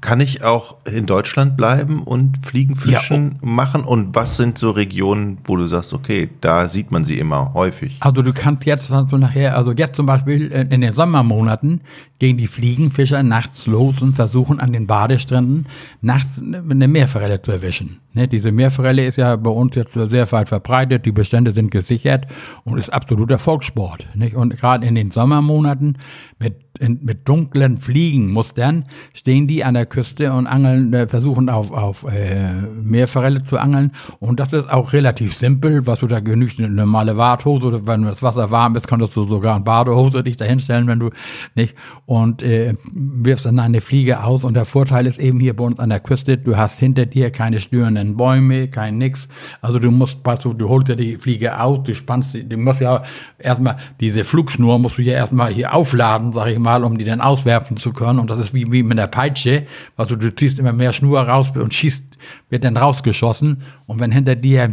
kann 0.00 0.20
ich 0.20 0.44
auch 0.44 0.76
in 0.84 1.06
Deutschland 1.06 1.56
bleiben 1.56 2.02
und 2.02 2.38
Fliegenfischen 2.46 3.32
ja. 3.32 3.38
machen? 3.40 3.82
Und 3.82 4.14
was 4.14 4.36
sind 4.36 4.56
so 4.56 4.70
Regionen, 4.70 5.38
wo 5.44 5.56
du 5.56 5.66
sagst, 5.66 5.92
okay, 5.92 6.30
da 6.40 6.68
sieht 6.68 6.92
man 6.92 7.02
sie 7.04 7.18
immer 7.18 7.52
häufig? 7.54 7.96
Also 8.00 8.22
du 8.22 8.32
kannst 8.32 8.64
jetzt 8.64 8.88
so 8.88 9.16
nachher, 9.16 9.56
also 9.56 9.72
jetzt 9.72 9.96
zum 9.96 10.06
Beispiel 10.06 10.50
in 10.50 10.80
den 10.80 10.94
Sommermonaten 10.94 11.80
gehen 12.20 12.36
die 12.36 12.46
Fliegenfischer 12.46 13.24
nachts 13.24 13.66
los 13.66 14.00
und 14.00 14.14
versuchen 14.14 14.60
an 14.60 14.72
den 14.72 14.86
Badestränden 14.86 15.66
nachts 16.00 16.40
eine 16.40 16.86
Meerforelle 16.86 17.42
zu 17.42 17.50
erwischen. 17.50 17.98
Ne, 18.14 18.28
diese 18.28 18.52
Meerforelle 18.52 19.06
ist 19.06 19.16
ja 19.16 19.34
bei 19.36 19.50
uns 19.50 19.74
jetzt 19.74 19.94
sehr 19.94 20.30
weit 20.30 20.48
verbreitet, 20.48 21.06
die 21.06 21.12
Bestände 21.12 21.54
sind 21.54 21.70
gesichert 21.70 22.26
und 22.64 22.78
ist 22.78 22.92
absoluter 22.92 23.38
Volkssport. 23.38 24.06
Nicht? 24.14 24.36
Und 24.36 24.54
gerade 24.56 24.86
in 24.86 24.94
den 24.94 25.10
Sommermonaten 25.10 25.98
mit, 26.38 26.56
in, 26.78 27.00
mit 27.02 27.28
dunklen 27.28 27.76
Fliegenmustern 27.76 28.84
stehen 29.14 29.46
die 29.46 29.64
an 29.64 29.74
der 29.74 29.86
Küste 29.86 30.32
und 30.32 30.46
angeln, 30.46 30.92
äh, 30.94 31.06
versuchen 31.06 31.48
auf, 31.48 31.70
auf 31.70 32.04
äh, 32.04 32.52
Meerforelle 32.82 33.44
zu 33.44 33.58
angeln. 33.58 33.92
Und 34.20 34.40
das 34.40 34.52
ist 34.52 34.70
auch 34.70 34.92
relativ 34.92 35.36
simpel, 35.36 35.86
was 35.86 36.00
du 36.00 36.06
da 36.06 36.20
genügst, 36.20 36.58
eine 36.58 36.68
normale 36.68 37.16
Warthose 37.16 37.66
oder 37.66 37.86
wenn 37.86 38.02
das 38.02 38.22
Wasser 38.22 38.50
warm 38.50 38.76
ist, 38.76 38.88
kannst 38.88 39.14
du 39.16 39.24
sogar 39.24 39.56
eine 39.56 39.64
Badehose 39.64 40.22
dich 40.22 40.36
da 40.36 40.44
hinstellen, 40.44 40.86
wenn 40.86 40.98
du 40.98 41.10
nicht 41.54 41.74
und 42.06 42.42
äh, 42.42 42.74
wirfst 42.92 43.46
dann 43.46 43.58
eine 43.58 43.80
Fliege 43.80 44.24
aus. 44.24 44.44
Und 44.44 44.54
der 44.54 44.64
Vorteil 44.64 45.06
ist 45.06 45.18
eben 45.18 45.40
hier 45.40 45.54
bei 45.54 45.64
uns 45.64 45.78
an 45.78 45.90
der 45.90 46.00
Küste, 46.00 46.38
du 46.38 46.56
hast 46.56 46.78
hinter 46.78 47.06
dir 47.06 47.30
keine 47.30 47.58
störenden 47.58 48.16
Bäume, 48.16 48.68
kein 48.68 48.98
nix. 48.98 49.28
Also 49.60 49.78
du 49.78 49.90
musst, 49.90 50.18
du, 50.42 50.54
du 50.54 50.68
holst 50.68 50.88
ja 50.88 50.94
die 50.94 51.18
Fliege 51.18 51.60
aus, 51.60 51.82
du 51.84 51.94
spannst, 51.94 52.34
du 52.34 52.56
musst 52.56 52.80
ja 52.80 53.02
erstmal, 53.38 53.76
diese 54.00 54.24
Flugschnur 54.24 54.78
musst 54.78 54.98
du 54.98 55.02
ja 55.02 55.14
erstmal 55.14 55.52
hier 55.52 55.74
aufladen, 55.74 56.32
sag 56.32 56.48
ich 56.48 56.58
mal, 56.58 56.61
um 56.84 56.98
die 56.98 57.04
dann 57.04 57.20
auswerfen 57.20 57.76
zu 57.76 57.92
können. 57.92 58.18
Und 58.18 58.30
das 58.30 58.38
ist 58.38 58.54
wie, 58.54 58.70
wie 58.70 58.82
mit 58.82 58.98
der 58.98 59.06
Peitsche. 59.06 59.66
Also 59.96 60.16
du 60.16 60.34
ziehst 60.34 60.58
immer 60.58 60.72
mehr 60.72 60.92
Schnur 60.92 61.20
raus 61.20 61.50
und 61.54 61.74
schießt, 61.74 62.04
wird 62.50 62.64
dann 62.64 62.76
rausgeschossen. 62.76 63.62
Und 63.86 64.00
wenn 64.00 64.12
hinter 64.12 64.36
dir 64.36 64.72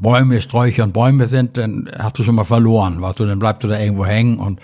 Bäume, 0.00 0.40
Sträucher 0.40 0.84
und 0.84 0.92
Bäume 0.92 1.26
sind, 1.26 1.56
dann 1.56 1.88
hast 1.96 2.18
du 2.18 2.22
schon 2.22 2.34
mal 2.34 2.44
verloren, 2.44 3.00
weißt 3.00 3.20
du, 3.20 3.26
dann 3.26 3.38
bleibst 3.38 3.62
du 3.62 3.68
da 3.68 3.78
irgendwo 3.78 4.04
hängen 4.04 4.38
und, 4.38 4.60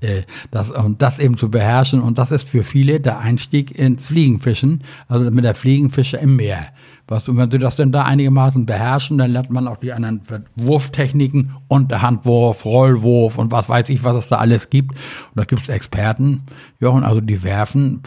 äh, 0.00 0.22
das, 0.50 0.70
und 0.70 1.02
das 1.02 1.18
eben 1.18 1.36
zu 1.36 1.50
beherrschen 1.50 2.00
und 2.00 2.18
das 2.18 2.30
ist 2.30 2.48
für 2.48 2.64
viele 2.64 3.00
der 3.00 3.18
Einstieg 3.18 3.78
ins 3.78 4.06
Fliegenfischen, 4.06 4.84
also 5.08 5.30
mit 5.30 5.44
der 5.44 5.54
Fliegenfische 5.54 6.16
im 6.16 6.36
Meer. 6.36 6.68
Was, 7.08 7.28
und 7.28 7.36
wenn 7.36 7.50
sie 7.50 7.58
das 7.58 7.76
denn 7.76 7.92
da 7.92 8.04
einigermaßen 8.04 8.64
beherrschen, 8.64 9.18
dann 9.18 9.32
lernt 9.32 9.50
man 9.50 9.66
auch 9.66 9.76
die 9.76 9.92
anderen 9.92 10.22
Wurftechniken, 10.56 11.54
Unterhandwurf, 11.68 12.64
Rollwurf 12.64 13.38
und 13.38 13.50
was 13.50 13.68
weiß 13.68 13.88
ich, 13.88 14.04
was 14.04 14.14
es 14.16 14.28
da 14.28 14.36
alles 14.38 14.70
gibt. 14.70 14.92
Und 14.92 15.36
da 15.36 15.44
gibt 15.44 15.62
es 15.62 15.68
Experten, 15.68 16.42
Jochen, 16.80 17.04
also 17.04 17.20
die 17.20 17.42
werfen 17.42 18.02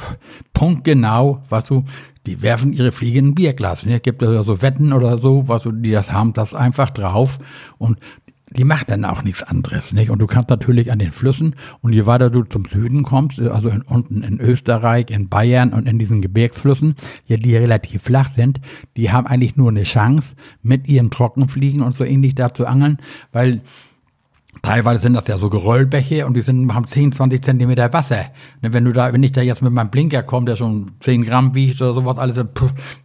punktgenau, 0.53 1.43
was 1.49 1.65
du, 1.65 1.83
die 2.25 2.41
werfen 2.41 2.73
ihre 2.73 2.91
Fliege 2.91 3.19
in 3.19 3.29
ein 3.29 3.35
Bierglas. 3.35 3.85
Ne? 3.85 3.99
Gibt 3.99 4.21
es 4.21 4.45
so 4.45 4.61
Wetten 4.61 4.93
oder 4.93 5.17
so, 5.17 5.47
was 5.47 5.63
du, 5.63 5.71
die 5.71 5.91
das 5.91 6.11
haben, 6.11 6.33
das 6.33 6.53
einfach 6.53 6.89
drauf. 6.89 7.37
Und 7.77 7.99
die 8.51 8.63
macht 8.63 8.91
dann 8.91 9.05
auch 9.05 9.23
nichts 9.23 9.41
anderes, 9.41 9.91
nicht? 9.91 10.11
Und 10.11 10.19
du 10.19 10.27
kannst 10.27 10.49
natürlich 10.49 10.91
an 10.91 10.99
den 10.99 11.11
Flüssen 11.11 11.55
und 11.81 11.93
je 11.93 12.05
weiter 12.05 12.29
du 12.29 12.43
zum 12.43 12.65
Süden 12.65 13.03
kommst, 13.03 13.39
also 13.39 13.69
in, 13.69 13.81
unten 13.81 14.23
in 14.23 14.39
Österreich, 14.39 15.09
in 15.09 15.29
Bayern 15.29 15.73
und 15.73 15.87
in 15.87 15.97
diesen 15.97 16.21
Gebirgsflüssen, 16.21 16.95
ja, 17.25 17.37
die 17.37 17.55
relativ 17.55 18.03
flach 18.03 18.29
sind, 18.29 18.61
die 18.97 19.11
haben 19.11 19.25
eigentlich 19.25 19.55
nur 19.55 19.69
eine 19.69 19.83
Chance, 19.83 20.35
mit 20.61 20.87
ihren 20.87 21.09
Trockenfliegen 21.09 21.81
und 21.81 21.97
so 21.97 22.03
ähnlich 22.03 22.35
da 22.35 22.53
zu 22.53 22.67
angeln, 22.67 22.99
weil 23.31 23.61
Teilweise 24.65 25.01
sind 25.01 25.13
das 25.13 25.27
ja 25.27 25.37
so 25.37 25.47
Geröllbäche 25.51 26.25
und 26.25 26.33
die 26.33 26.41
sind, 26.41 26.73
haben 26.73 26.87
10, 26.87 27.11
20 27.11 27.43
Zentimeter 27.43 27.93
Wasser. 27.93 28.25
Ne, 28.63 28.73
wenn 28.73 28.83
du 28.83 28.93
da, 28.93 29.13
wenn 29.13 29.21
ich 29.21 29.31
da 29.31 29.43
jetzt 29.43 29.61
mit 29.61 29.71
meinem 29.71 29.91
Blinker 29.91 30.23
komme, 30.23 30.47
der 30.47 30.55
schon 30.55 30.93
10 31.01 31.23
Gramm 31.23 31.53
wiegt 31.53 31.79
oder 31.83 31.93
sowas, 31.93 32.17
alles, 32.17 32.43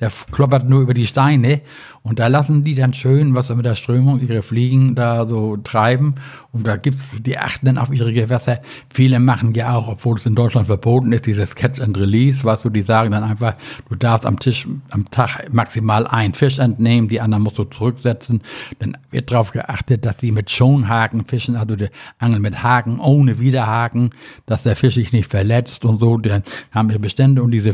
der 0.01 0.11
kloppert 0.33 0.70
nur 0.70 0.81
über 0.81 0.94
die 0.94 1.07
Steine. 1.07 1.61
Und 2.03 2.18
da 2.18 2.29
lassen 2.29 2.64
die 2.64 2.75
dann 2.75 2.94
schön, 2.94 3.35
was 3.35 3.51
mit 3.51 3.66
der 3.66 3.75
Strömung 3.75 4.20
ihre 4.20 4.40
Fliegen 4.40 4.94
da 4.94 5.27
so 5.27 5.59
treiben. 5.59 6.14
Und 6.51 6.66
da 6.66 6.77
gibt's, 6.77 7.05
die 7.20 7.37
achten 7.37 7.66
dann 7.66 7.77
auf 7.77 7.92
ihre 7.92 8.14
Gewässer. 8.14 8.61
Viele 8.88 9.20
machen 9.20 9.53
ja 9.53 9.75
auch, 9.75 9.87
obwohl 9.87 10.16
es 10.16 10.25
in 10.25 10.35
Deutschland 10.35 10.66
verboten 10.66 11.12
ist, 11.12 11.27
dieses 11.27 11.55
Catch 11.55 11.79
and 11.79 11.99
Release, 11.99 12.42
was 12.44 12.62
du, 12.62 12.70
die 12.70 12.81
sagen 12.81 13.11
dann 13.11 13.23
einfach, 13.23 13.55
du 13.90 13.96
darfst 13.96 14.25
am 14.25 14.38
Tisch, 14.38 14.66
am 14.88 15.11
Tag 15.11 15.53
maximal 15.53 16.07
einen 16.07 16.33
Fisch 16.33 16.59
entnehmen, 16.59 17.09
die 17.09 17.20
anderen 17.20 17.44
musst 17.44 17.59
du 17.59 17.64
zurücksetzen. 17.64 18.40
Dann 18.79 18.96
wird 19.11 19.31
darauf 19.31 19.53
geachtet, 19.53 20.07
dass 20.07 20.16
die 20.16 20.33
mit 20.33 20.51
Schonhaken 20.51 21.27
fischen 21.27 21.50
Eschen, 21.51 21.57
also 21.57 21.77
der 21.77 21.91
Angel 22.19 22.41
mit 22.41 22.63
Haken, 22.63 23.01
ohne 23.01 23.39
Widerhaken, 23.39 24.11
dass 24.47 24.63
der 24.63 24.77
Fisch 24.77 24.95
sich 24.95 25.13
nicht 25.13 25.31
verletzt 25.31 25.85
und 25.85 26.01
so. 26.01 26.19
Dann 26.19 26.43
haben 26.71 26.91
wir 26.91 26.99
Bestände 26.99 27.43
und 27.43 27.51
diese, 27.51 27.73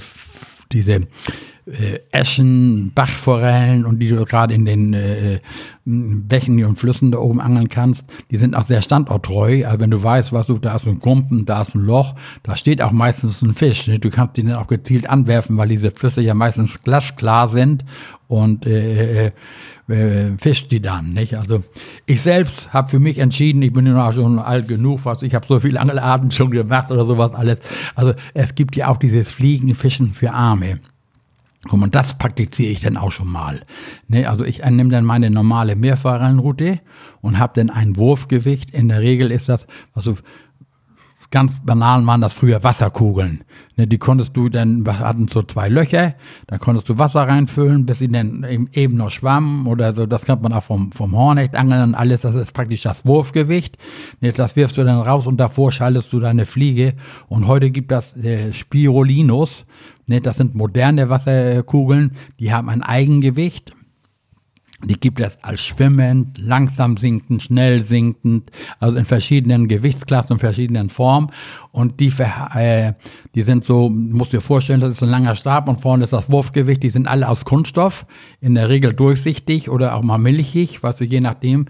diese 0.72 1.00
äh, 1.66 2.00
Eschen, 2.12 2.92
Bachforellen 2.94 3.84
und 3.84 3.98
die 3.98 4.08
du 4.08 4.24
gerade 4.24 4.54
in 4.54 4.64
den 4.64 4.94
äh, 4.94 5.40
Bächen 5.84 6.64
und 6.64 6.76
Flüssen 6.76 7.12
da 7.12 7.18
oben 7.18 7.40
angeln 7.40 7.68
kannst, 7.68 8.04
die 8.30 8.38
sind 8.38 8.56
auch 8.56 8.66
sehr 8.66 8.82
standorttreu. 8.82 9.66
Also 9.66 9.80
wenn 9.80 9.90
du 9.90 10.02
weißt, 10.02 10.32
was 10.32 10.46
du, 10.46 10.58
da 10.58 10.76
ist 10.76 10.86
ein 10.86 11.00
Kumpen, 11.00 11.44
da 11.44 11.62
ist 11.62 11.74
ein 11.74 11.84
Loch, 11.84 12.14
da 12.42 12.56
steht 12.56 12.82
auch 12.82 12.92
meistens 12.92 13.42
ein 13.42 13.54
Fisch. 13.54 13.86
Ne? 13.86 13.98
Du 13.98 14.10
kannst 14.10 14.36
den 14.36 14.48
dann 14.48 14.58
auch 14.58 14.66
gezielt 14.66 15.08
anwerfen, 15.08 15.56
weil 15.56 15.68
diese 15.68 15.90
Flüsse 15.90 16.20
ja 16.22 16.34
meistens 16.34 16.82
glasklar 16.82 17.48
sind 17.48 17.84
und 18.28 18.66
äh, 18.66 19.26
äh, 19.26 19.30
äh, 19.88 20.36
fischt 20.38 20.70
die 20.72 20.80
dann. 20.80 21.12
Nicht? 21.12 21.34
Also 21.34 21.62
ich 22.06 22.22
selbst 22.22 22.72
habe 22.72 22.88
für 22.88 22.98
mich 22.98 23.18
entschieden, 23.18 23.62
ich 23.62 23.72
bin 23.72 23.86
ja 23.86 24.12
schon 24.12 24.38
alt 24.38 24.68
genug, 24.68 25.00
was 25.04 25.22
ich 25.22 25.34
habe 25.34 25.46
so 25.46 25.60
viele 25.60 25.80
Angelarten 25.80 26.30
schon 26.30 26.50
gemacht 26.50 26.90
oder 26.90 27.06
sowas 27.06 27.34
alles. 27.34 27.58
Also 27.94 28.14
es 28.34 28.54
gibt 28.54 28.76
ja 28.76 28.88
auch 28.88 28.96
dieses 28.96 29.32
Fliegen, 29.32 29.74
Fischen 29.74 30.12
für 30.12 30.32
Arme. 30.32 30.80
Und 31.70 31.94
das 31.94 32.16
praktiziere 32.16 32.72
ich 32.72 32.80
dann 32.80 32.96
auch 32.96 33.10
schon 33.10 33.28
mal. 33.28 33.62
Ne, 34.08 34.26
also 34.26 34.44
ich 34.44 34.64
nehme 34.64 34.90
dann 34.90 35.04
meine 35.04 35.30
normale 35.30 35.74
Mehrfahrrennroute 35.74 36.80
und 37.22 37.38
habe 37.38 37.54
dann 37.56 37.70
ein 37.70 37.96
Wurfgewicht. 37.96 38.70
In 38.70 38.88
der 38.88 39.00
Regel 39.00 39.30
ist 39.30 39.48
das, 39.48 39.66
also 39.92 40.16
ganz 41.30 41.52
banal 41.64 42.04
waren 42.06 42.20
das 42.20 42.34
früher 42.34 42.62
Wasserkugeln. 42.62 43.44
Ne, 43.76 43.86
die 43.86 43.98
konntest 43.98 44.36
du 44.36 44.48
dann, 44.48 44.86
hatten 44.86 45.28
so 45.28 45.42
zwei 45.42 45.68
Löcher, 45.68 46.14
da 46.46 46.58
konntest 46.58 46.88
du 46.88 46.98
Wasser 46.98 47.22
reinfüllen, 47.22 47.84
bis 47.84 47.98
sie 47.98 48.08
dann 48.08 48.68
eben 48.72 48.96
noch 48.96 49.10
schwammen 49.10 49.66
oder 49.66 49.92
so. 49.92 50.06
Das 50.06 50.24
kennt 50.24 50.42
man 50.42 50.52
auch 50.52 50.62
vom, 50.62 50.92
vom 50.92 51.14
Hornecht 51.14 51.54
angeln 51.54 51.82
und 51.82 51.94
alles. 51.94 52.22
Das 52.22 52.34
ist 52.34 52.52
praktisch 52.52 52.82
das 52.82 53.04
Wurfgewicht. 53.04 53.76
Ne, 54.20 54.32
das 54.32 54.56
wirfst 54.56 54.78
du 54.78 54.84
dann 54.84 55.00
raus 55.00 55.26
und 55.26 55.38
davor 55.38 55.72
schaltest 55.72 56.12
du 56.12 56.20
deine 56.20 56.46
Fliege. 56.46 56.94
Und 57.28 57.46
heute 57.46 57.70
gibt 57.70 57.90
das 57.90 58.16
äh, 58.16 58.52
Spirulinus. 58.52 59.66
Ne, 60.06 60.20
das 60.20 60.36
sind 60.36 60.54
moderne 60.54 61.10
Wasserkugeln, 61.10 62.12
die 62.38 62.52
haben 62.52 62.68
ein 62.68 62.82
Eigengewicht. 62.82 63.72
Die 64.86 65.00
gibt 65.00 65.18
es 65.20 65.36
als 65.42 65.64
schwimmend, 65.64 66.38
langsam 66.38 66.96
sinkend, 66.96 67.42
schnell 67.42 67.82
sinkend, 67.82 68.50
also 68.78 68.96
in 68.96 69.04
verschiedenen 69.04 69.66
Gewichtsklassen 69.66 70.34
und 70.34 70.38
verschiedenen 70.38 70.90
Formen. 70.90 71.32
Und 71.72 71.98
die, 71.98 72.12
äh, 72.54 72.92
die 73.34 73.42
sind 73.42 73.64
so, 73.64 73.90
musst 73.90 74.32
dir 74.32 74.40
vorstellen, 74.40 74.80
das 74.80 74.92
ist 74.92 75.02
ein 75.02 75.10
langer 75.10 75.34
Stab 75.34 75.68
und 75.68 75.80
vorne 75.80 76.04
ist 76.04 76.12
das 76.12 76.30
Wurfgewicht. 76.30 76.84
Die 76.84 76.90
sind 76.90 77.08
alle 77.08 77.28
aus 77.28 77.44
Kunststoff, 77.44 78.06
in 78.40 78.54
der 78.54 78.68
Regel 78.68 78.94
durchsichtig 78.94 79.68
oder 79.68 79.96
auch 79.96 80.02
mal 80.02 80.18
milchig, 80.18 80.82
was 80.84 80.96
du 80.96 81.04
je 81.04 81.20
nachdem. 81.20 81.66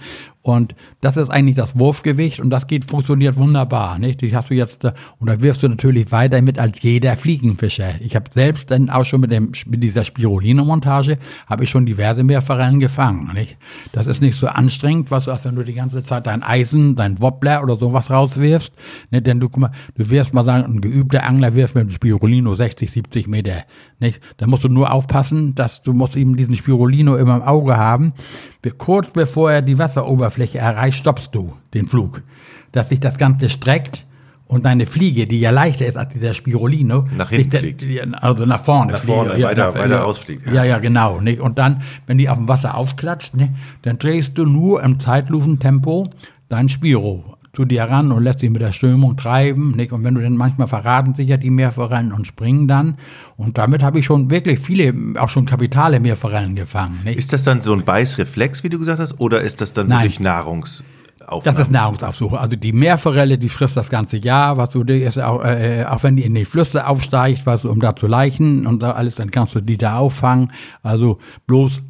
Und 0.46 0.76
das 1.00 1.16
ist 1.16 1.28
eigentlich 1.28 1.56
das 1.56 1.76
Wurfgewicht 1.76 2.38
und 2.38 2.50
das 2.50 2.68
geht, 2.68 2.84
funktioniert 2.84 3.34
wunderbar. 3.34 3.98
Nicht? 3.98 4.20
Die 4.20 4.36
hast 4.36 4.48
du 4.48 4.54
jetzt, 4.54 4.84
und 4.84 5.28
da 5.28 5.42
wirfst 5.42 5.64
du 5.64 5.68
natürlich 5.68 6.12
weiter 6.12 6.40
mit 6.40 6.60
als 6.60 6.80
jeder 6.82 7.16
Fliegenfischer. 7.16 8.00
Ich 8.00 8.14
habe 8.14 8.30
selbst 8.32 8.70
dann 8.70 8.88
auch 8.88 9.04
schon 9.04 9.22
mit, 9.22 9.32
dem, 9.32 9.50
mit 9.66 9.82
dieser 9.82 10.04
Spirulino-Montage, 10.04 11.18
habe 11.48 11.64
ich 11.64 11.70
schon 11.70 11.84
diverse 11.84 12.22
Meerforellen 12.22 12.78
gefangen. 12.78 13.32
Nicht? 13.34 13.56
Das 13.90 14.06
ist 14.06 14.22
nicht 14.22 14.38
so 14.38 14.46
anstrengend, 14.46 15.10
was, 15.10 15.28
als 15.28 15.44
wenn 15.44 15.56
du 15.56 15.64
die 15.64 15.74
ganze 15.74 16.04
Zeit 16.04 16.28
dein 16.28 16.44
Eisen, 16.44 16.94
dein 16.94 17.20
Wobbler 17.20 17.64
oder 17.64 17.74
sowas 17.74 18.08
rauswirfst. 18.08 18.72
Nicht? 19.10 19.26
Denn 19.26 19.40
du, 19.40 19.48
guck 19.48 19.62
mal, 19.62 19.72
du 19.96 20.10
wirst 20.10 20.32
mal 20.32 20.44
sagen, 20.44 20.76
ein 20.76 20.80
geübter 20.80 21.24
Angler 21.24 21.56
wirft 21.56 21.74
mit 21.74 21.88
dem 21.88 21.90
Spirulino 21.90 22.54
60, 22.54 22.92
70 22.92 23.26
Meter. 23.26 23.64
Nicht? 23.98 24.20
Da 24.36 24.46
musst 24.46 24.62
du 24.62 24.68
nur 24.68 24.92
aufpassen, 24.92 25.56
dass 25.56 25.82
du 25.82 25.92
musst 25.92 26.14
eben 26.14 26.36
diesen 26.36 26.54
Spirulino 26.54 27.16
immer 27.16 27.34
im 27.34 27.42
Auge 27.42 27.76
haben 27.76 28.12
kurz 28.70 29.10
bevor 29.10 29.52
er 29.52 29.62
die 29.62 29.78
Wasseroberfläche 29.78 30.58
erreicht, 30.58 30.98
stoppst 30.98 31.34
du 31.34 31.54
den 31.74 31.86
Flug. 31.86 32.22
Dass 32.72 32.88
sich 32.88 33.00
das 33.00 33.18
Ganze 33.18 33.48
streckt 33.48 34.04
und 34.48 34.64
deine 34.64 34.86
Fliege, 34.86 35.26
die 35.26 35.40
ja 35.40 35.50
leichter 35.50 35.86
ist 35.86 35.96
als 35.96 36.12
dieser 36.12 36.34
Spirulino, 36.34 37.06
nach 37.16 37.30
hinten 37.30 37.58
fliegt. 37.58 37.84
Also 38.22 38.46
nach 38.46 38.64
vorne. 38.64 38.92
Nach 38.92 39.02
vorne, 39.02 39.30
fliege, 39.30 39.48
weiter, 39.48 39.72
nach, 39.72 39.80
weiter 39.80 40.04
ausfliegt. 40.04 40.46
Ja. 40.46 40.52
ja, 40.52 40.64
ja, 40.64 40.78
genau. 40.78 41.20
Nicht? 41.20 41.40
Und 41.40 41.58
dann, 41.58 41.82
wenn 42.06 42.18
die 42.18 42.28
auf 42.28 42.36
dem 42.36 42.48
Wasser 42.48 42.76
aufklatscht, 42.76 43.34
nicht? 43.34 43.52
dann 43.82 43.98
drehst 43.98 44.38
du 44.38 44.44
nur 44.44 44.82
im 44.82 45.00
Zeitlufentempo 45.00 46.10
dein 46.48 46.68
Spiro 46.68 47.35
zu 47.56 47.64
dir 47.64 47.84
ran 47.84 48.12
und 48.12 48.22
lässt 48.22 48.42
dich 48.42 48.50
mit 48.50 48.60
der 48.60 48.72
Strömung 48.72 49.16
treiben. 49.16 49.72
Nicht? 49.74 49.90
Und 49.90 50.04
wenn 50.04 50.14
du 50.14 50.20
dann 50.20 50.36
manchmal 50.36 50.68
verraten 50.68 51.14
sich 51.14 51.28
ja 51.28 51.38
die 51.38 51.48
Meerforellen 51.48 52.12
und 52.12 52.26
springen 52.26 52.68
dann. 52.68 52.98
Und 53.38 53.56
damit 53.56 53.82
habe 53.82 53.98
ich 53.98 54.04
schon 54.04 54.30
wirklich 54.30 54.60
viele, 54.60 54.94
auch 55.18 55.30
schon 55.30 55.46
kapitale 55.46 55.98
Meerforellen 55.98 56.54
gefangen. 56.54 57.00
Nicht? 57.04 57.18
Ist 57.18 57.32
das 57.32 57.44
dann 57.44 57.62
so 57.62 57.72
ein 57.72 57.84
Beißreflex, 57.84 58.62
wie 58.62 58.68
du 58.68 58.78
gesagt 58.78 59.00
hast, 59.00 59.18
oder 59.18 59.40
ist 59.40 59.62
das 59.62 59.72
dann 59.72 59.88
Nein. 59.88 60.02
wirklich 60.02 60.20
Nahrungs? 60.20 60.84
Das 61.42 61.58
ist 61.58 61.70
Nahrungsaufsuche. 61.70 62.38
Also 62.38 62.56
die 62.56 62.72
Meerforelle, 62.72 63.38
die 63.38 63.48
frisst 63.48 63.76
das 63.76 63.88
ganze 63.88 64.18
Jahr, 64.18 64.58
was 64.58 64.70
du 64.70 64.82
ist 64.82 65.18
auch, 65.18 65.42
äh, 65.42 65.84
auch 65.88 66.02
wenn 66.02 66.14
die 66.14 66.24
in 66.24 66.34
die 66.34 66.44
Flüsse 66.44 66.86
aufsteigt, 66.86 67.46
was 67.46 67.64
um 67.64 67.80
da 67.80 67.96
zu 67.96 68.06
leichen 68.06 68.66
und 68.66 68.84
alles, 68.84 69.16
dann 69.16 69.30
kannst 69.30 69.54
du 69.54 69.60
die 69.60 69.78
da 69.78 69.96
auffangen. 69.96 70.52
Also 70.82 71.18
bloß 71.46 71.82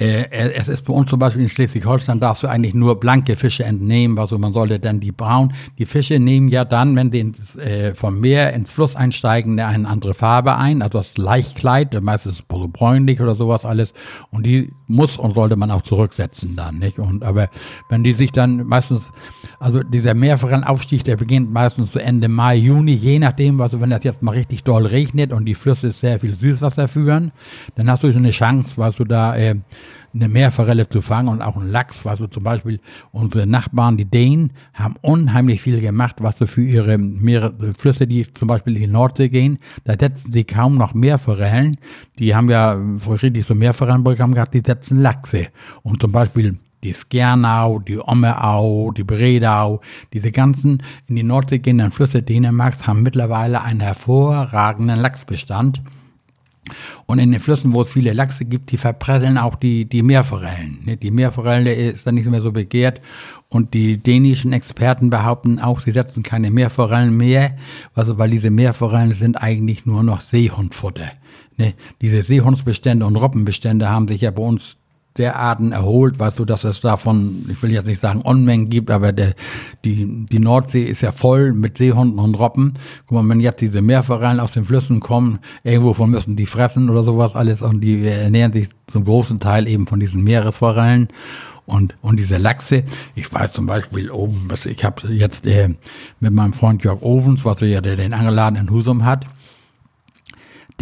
äh, 0.00 0.52
es 0.54 0.68
ist 0.68 0.86
bei 0.86 0.94
uns 0.94 1.10
zum 1.10 1.18
Beispiel 1.18 1.42
in 1.42 1.50
Schleswig-Holstein 1.50 2.18
darfst 2.18 2.42
du 2.42 2.48
eigentlich 2.48 2.72
nur 2.72 2.98
blanke 2.98 3.36
Fische 3.36 3.64
entnehmen, 3.64 4.18
also 4.18 4.38
man 4.38 4.54
sollte 4.54 4.80
dann 4.80 5.00
die 5.00 5.12
braun. 5.12 5.52
Die 5.78 5.84
Fische 5.84 6.18
nehmen 6.18 6.48
ja 6.48 6.64
dann, 6.64 6.96
wenn 6.96 7.12
sie 7.12 7.20
ins, 7.20 7.56
äh, 7.56 7.94
vom 7.94 8.18
Meer 8.18 8.54
ins 8.54 8.70
Fluss 8.70 8.96
einsteigen, 8.96 9.60
eine 9.60 9.86
andere 9.86 10.14
Farbe 10.14 10.56
ein, 10.56 10.80
also 10.80 10.96
das 10.96 11.18
Leichtkleid, 11.18 12.00
meistens 12.02 12.42
so 12.50 12.68
bräunlich 12.68 13.20
oder 13.20 13.34
sowas 13.34 13.66
alles. 13.66 13.92
Und 14.30 14.46
die 14.46 14.72
muss 14.86 15.18
und 15.18 15.34
sollte 15.34 15.56
man 15.56 15.70
auch 15.70 15.82
zurücksetzen 15.82 16.56
dann, 16.56 16.78
nicht? 16.78 16.98
Und 16.98 17.22
aber 17.22 17.50
wenn 17.90 18.02
die 18.02 18.14
sich 18.14 18.32
dann 18.32 18.66
meistens, 18.66 19.12
also 19.60 19.82
dieser 19.82 20.14
Meerforellenaufstieg, 20.14 21.04
der 21.04 21.16
beginnt 21.16 21.52
meistens 21.52 21.92
zu 21.92 21.98
Ende 21.98 22.28
Mai, 22.28 22.56
Juni, 22.56 22.94
je 22.94 23.18
nachdem, 23.18 23.60
also 23.60 23.80
wenn 23.82 23.90
das 23.90 24.04
jetzt 24.04 24.22
mal 24.22 24.32
richtig 24.32 24.64
doll 24.64 24.86
regnet 24.86 25.34
und 25.34 25.44
die 25.44 25.54
Flüsse 25.54 25.92
sehr 25.92 26.18
viel 26.18 26.34
Süßwasser 26.34 26.88
führen, 26.88 27.32
dann 27.74 27.90
hast 27.90 28.04
du 28.04 28.12
so 28.12 28.18
eine 28.18 28.30
Chance, 28.30 28.78
was 28.78 28.96
du 28.96 29.04
da 29.04 29.36
äh, 29.36 29.56
eine 30.14 30.28
Meerforelle 30.28 30.88
zu 30.88 31.00
fangen 31.00 31.28
und 31.28 31.42
auch 31.42 31.56
einen 31.56 31.70
Lachs, 31.70 32.04
was 32.04 32.18
zum 32.18 32.42
Beispiel 32.42 32.80
unsere 33.12 33.46
Nachbarn, 33.46 33.96
die 33.96 34.04
Dänen, 34.04 34.52
haben 34.74 34.96
unheimlich 35.00 35.62
viel 35.62 35.80
gemacht, 35.80 36.16
was 36.20 36.38
so 36.38 36.46
für 36.46 36.62
ihre 36.62 36.98
Meere, 36.98 37.54
Flüsse, 37.78 38.06
die 38.06 38.30
zum 38.32 38.48
Beispiel 38.48 38.74
in 38.76 38.82
die 38.82 38.88
Nordsee 38.88 39.28
gehen, 39.28 39.58
da 39.84 39.94
setzen 39.98 40.32
sie 40.32 40.44
kaum 40.44 40.76
noch 40.76 40.94
Meerforellen. 40.94 41.78
Die 42.18 42.34
haben 42.34 42.50
ja 42.50 42.78
richtig 43.22 43.46
so 43.46 43.54
Meerforellenprogramm 43.54 44.34
gehabt, 44.34 44.54
die 44.54 44.62
setzen 44.64 45.00
Lachse. 45.00 45.48
Und 45.82 46.00
zum 46.00 46.12
Beispiel 46.12 46.58
die 46.82 46.92
Skernau, 46.92 47.78
die 47.78 47.98
Ommeau, 47.98 48.90
die 48.90 49.04
Bredau, 49.04 49.80
diese 50.12 50.32
ganzen 50.32 50.82
in 51.06 51.16
die 51.16 51.22
Nordsee 51.22 51.60
gehenden 51.60 51.92
Flüsse 51.92 52.22
Dänemarks 52.22 52.86
haben 52.86 53.02
mittlerweile 53.02 53.62
einen 53.62 53.80
hervorragenden 53.80 54.98
Lachsbestand. 54.98 55.80
Und 57.06 57.18
in 57.18 57.32
den 57.32 57.40
Flüssen, 57.40 57.74
wo 57.74 57.82
es 57.82 57.90
viele 57.90 58.12
Lachse 58.12 58.44
gibt, 58.44 58.70
die 58.70 58.76
verprellen 58.76 59.36
auch 59.36 59.56
die, 59.56 59.84
die 59.84 60.02
Meerforellen. 60.02 60.78
Ne, 60.84 60.96
die 60.96 61.10
Meerforelle 61.10 61.74
ist 61.74 62.06
dann 62.06 62.14
nicht 62.14 62.30
mehr 62.30 62.40
so 62.40 62.52
begehrt. 62.52 63.00
Und 63.48 63.74
die 63.74 63.98
dänischen 63.98 64.52
Experten 64.52 65.10
behaupten 65.10 65.58
auch, 65.58 65.80
sie 65.80 65.92
setzen 65.92 66.22
keine 66.22 66.50
Meerforellen 66.50 67.16
mehr, 67.16 67.56
also 67.94 68.16
weil 68.16 68.30
diese 68.30 68.50
Meerforellen 68.50 69.12
sind 69.12 69.36
eigentlich 69.36 69.84
nur 69.84 70.02
noch 70.02 70.20
Seehundfutter. 70.20 71.10
Ne? 71.58 71.74
Diese 72.00 72.22
Seehundsbestände 72.22 73.04
und 73.04 73.16
Robbenbestände 73.16 73.90
haben 73.90 74.08
sich 74.08 74.22
ja 74.22 74.30
bei 74.30 74.42
uns 74.42 74.76
derarten 75.18 75.72
erholt, 75.72 76.18
weißt 76.18 76.38
du, 76.38 76.44
dass 76.44 76.64
es 76.64 76.80
davon, 76.80 77.44
ich 77.50 77.62
will 77.62 77.70
jetzt 77.70 77.86
nicht 77.86 78.00
sagen 78.00 78.22
Unmengen 78.22 78.70
gibt, 78.70 78.90
aber 78.90 79.12
der, 79.12 79.34
die, 79.84 80.26
die 80.26 80.38
Nordsee 80.38 80.84
ist 80.84 81.02
ja 81.02 81.12
voll 81.12 81.52
mit 81.52 81.78
Seehunden 81.78 82.18
und 82.18 82.34
Robben. 82.34 82.74
Guck 83.06 83.22
mal, 83.22 83.28
wenn 83.28 83.40
jetzt 83.40 83.60
diese 83.60 83.82
Meerforellen 83.82 84.40
aus 84.40 84.52
den 84.52 84.64
Flüssen 84.64 85.00
kommen, 85.00 85.38
irgendwovon 85.64 86.10
müssen 86.10 86.36
die 86.36 86.46
fressen 86.46 86.88
oder 86.88 87.04
sowas 87.04 87.34
alles 87.34 87.60
und 87.62 87.80
die 87.82 88.06
ernähren 88.06 88.52
sich 88.52 88.68
zum 88.86 89.04
großen 89.04 89.38
Teil 89.40 89.68
eben 89.68 89.86
von 89.86 90.00
diesen 90.00 90.24
Meeresforellen. 90.24 91.08
Und, 91.64 91.94
und 92.02 92.18
diese 92.18 92.38
Lachse, 92.38 92.82
ich 93.14 93.32
weiß 93.32 93.52
zum 93.52 93.66
Beispiel 93.66 94.10
oben, 94.10 94.48
ich 94.64 94.84
habe 94.84 95.08
jetzt 95.08 95.46
äh, 95.46 95.68
mit 96.18 96.32
meinem 96.32 96.52
Freund 96.52 96.82
Jörg 96.82 97.02
Ovens, 97.02 97.44
was 97.44 97.62
er 97.62 97.68
ja 97.68 97.80
den 97.80 98.14
Angeladen 98.14 98.56
in 98.56 98.70
Husum 98.70 99.04
hat, 99.04 99.26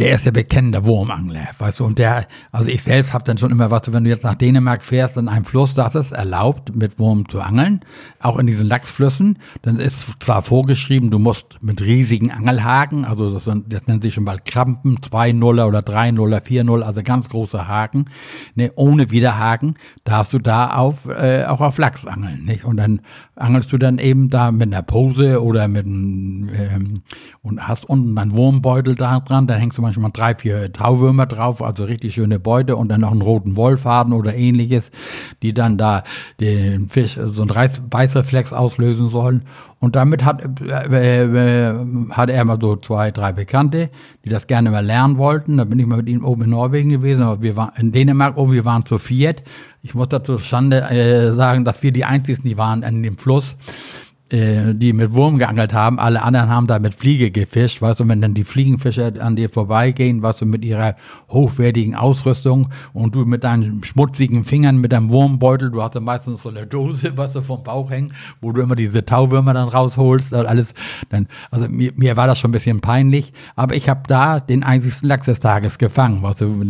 der 0.00 0.14
ist 0.14 0.24
ja 0.24 0.30
bekennender 0.30 0.86
Wurmangler, 0.86 1.48
weißt 1.58 1.80
du, 1.80 1.84
und 1.84 1.98
der, 1.98 2.26
also 2.52 2.70
ich 2.70 2.82
selbst 2.82 3.12
habe 3.12 3.22
dann 3.24 3.36
schon 3.36 3.50
immer, 3.50 3.70
was 3.70 3.82
du, 3.82 3.92
wenn 3.92 4.04
du 4.04 4.08
jetzt 4.08 4.24
nach 4.24 4.34
Dänemark 4.34 4.82
fährst, 4.82 5.18
in 5.18 5.28
einem 5.28 5.44
Fluss, 5.44 5.74
das 5.74 5.94
ist 5.94 6.12
erlaubt, 6.12 6.74
mit 6.74 6.98
Wurm 6.98 7.28
zu 7.28 7.42
angeln, 7.42 7.80
auch 8.18 8.38
in 8.38 8.46
diesen 8.46 8.66
Lachsflüssen, 8.66 9.38
dann 9.60 9.78
ist 9.78 10.22
zwar 10.22 10.40
vorgeschrieben, 10.40 11.10
du 11.10 11.18
musst 11.18 11.58
mit 11.60 11.82
riesigen 11.82 12.30
Angelhaken, 12.30 13.04
also 13.04 13.30
das, 13.30 13.44
das 13.44 13.86
nennt 13.88 14.02
sich 14.02 14.14
schon 14.14 14.24
mal 14.24 14.38
Krampen, 14.42 14.96
2-0er 14.96 15.66
oder 15.66 15.80
3-0er, 15.80 16.40
4-0, 16.40 16.80
also 16.80 17.02
ganz 17.02 17.28
große 17.28 17.68
Haken, 17.68 18.06
ne, 18.54 18.72
ohne 18.76 19.10
Widerhaken, 19.10 19.74
darfst 20.04 20.32
du 20.32 20.38
da 20.38 20.70
auf, 20.76 21.08
äh, 21.08 21.44
auch 21.44 21.60
auf 21.60 21.76
Lachs 21.76 22.06
angeln, 22.06 22.46
nicht? 22.46 22.64
Und 22.64 22.78
dann 22.78 23.02
angelst 23.36 23.70
du 23.70 23.76
dann 23.76 23.98
eben 23.98 24.30
da 24.30 24.50
mit 24.50 24.72
einer 24.72 24.82
Pose 24.82 25.42
oder 25.42 25.68
mit 25.68 25.84
einem, 25.84 26.48
ähm, 26.54 27.02
und 27.42 27.68
hast 27.68 27.84
unten 27.84 28.16
einen 28.16 28.34
Wurmbeutel 28.34 28.94
da 28.94 29.20
dran, 29.20 29.46
dann 29.46 29.60
hängst 29.60 29.76
du 29.76 29.82
mal 29.82 29.89
manchmal 29.90 30.12
drei, 30.12 30.34
vier 30.34 30.72
Tauwürmer 30.72 31.26
drauf, 31.26 31.62
also 31.62 31.84
richtig 31.84 32.14
schöne 32.14 32.38
Beute 32.38 32.76
und 32.76 32.88
dann 32.88 33.00
noch 33.00 33.10
einen 33.10 33.22
roten 33.22 33.56
Wollfaden 33.56 34.12
oder 34.12 34.34
ähnliches, 34.34 34.90
die 35.42 35.52
dann 35.52 35.78
da 35.78 36.04
den 36.40 36.88
Fisch 36.88 37.18
so 37.26 37.42
ein 37.42 37.70
Beißreflex 37.88 38.52
auslösen 38.52 39.08
sollen. 39.08 39.42
Und 39.80 39.96
damit 39.96 40.24
hat, 40.24 40.42
äh, 40.60 41.70
äh, 41.70 41.74
hatte 42.10 42.32
er 42.32 42.44
mal 42.44 42.58
so 42.60 42.76
zwei, 42.76 43.10
drei 43.10 43.32
Bekannte, 43.32 43.90
die 44.24 44.28
das 44.28 44.46
gerne 44.46 44.70
mal 44.70 44.84
lernen 44.84 45.16
wollten. 45.16 45.56
Da 45.56 45.64
bin 45.64 45.78
ich 45.78 45.86
mal 45.86 45.96
mit 45.96 46.08
ihm 46.08 46.24
oben 46.24 46.42
in 46.42 46.50
Norwegen 46.50 46.90
gewesen, 46.90 47.22
aber 47.22 47.42
wir 47.42 47.56
waren 47.56 47.72
in 47.76 47.90
Dänemark, 47.90 48.36
oh, 48.36 48.52
wir 48.52 48.64
waren 48.64 48.84
zu 48.84 48.98
viert. 48.98 49.42
Ich 49.82 49.94
muss 49.94 50.08
dazu 50.08 50.38
Schande 50.38 50.82
äh, 50.82 51.32
sagen, 51.32 51.64
dass 51.64 51.82
wir 51.82 51.92
die 51.92 52.04
einzigen, 52.04 52.42
die 52.44 52.58
waren 52.58 52.84
an 52.84 53.02
dem 53.02 53.16
Fluss 53.16 53.56
äh, 54.30 54.74
die 54.74 54.92
mit 54.92 55.12
Wurm 55.12 55.38
geangelt 55.38 55.72
haben, 55.72 55.98
alle 55.98 56.22
anderen 56.22 56.50
haben 56.50 56.66
da 56.66 56.78
mit 56.78 56.94
Fliege 56.94 57.30
gefischt, 57.30 57.82
weißt 57.82 58.00
du, 58.00 58.08
wenn 58.08 58.20
dann 58.20 58.32
die 58.32 58.44
Fliegenfischer 58.44 59.12
an 59.20 59.34
dir 59.34 59.50
vorbeigehen, 59.50 60.22
weißt 60.22 60.42
du, 60.42 60.46
mit 60.46 60.64
ihrer 60.64 60.94
hochwertigen 61.28 61.96
Ausrüstung 61.96 62.68
und 62.92 63.14
du 63.14 63.24
mit 63.24 63.42
deinen 63.42 63.82
schmutzigen 63.82 64.44
Fingern, 64.44 64.78
mit 64.78 64.92
deinem 64.92 65.10
Wurmbeutel, 65.10 65.70
du 65.70 65.82
hast 65.82 65.96
ja 65.96 66.00
meistens 66.00 66.42
so 66.42 66.48
eine 66.48 66.66
Dose, 66.66 67.12
was 67.16 67.32
du 67.32 67.42
vom 67.42 67.64
Bauch 67.64 67.90
hängen, 67.90 68.12
wo 68.40 68.52
du 68.52 68.60
immer 68.62 68.76
diese 68.76 69.04
Tauwürmer 69.04 69.52
dann 69.52 69.68
rausholst, 69.68 70.32
alles, 70.32 70.74
dann, 71.08 71.26
also 71.50 71.68
mir, 71.68 71.92
mir 71.96 72.16
war 72.16 72.26
das 72.26 72.38
schon 72.38 72.50
ein 72.50 72.52
bisschen 72.52 72.80
peinlich, 72.80 73.32
aber 73.56 73.74
ich 73.74 73.88
habe 73.88 74.02
da 74.06 74.38
den 74.38 74.62
einzigsten 74.62 75.08
Lachs 75.08 75.26
des 75.26 75.40
Tages 75.40 75.78
gefangen, 75.78 76.22
weißt 76.22 76.42
du, 76.42 76.62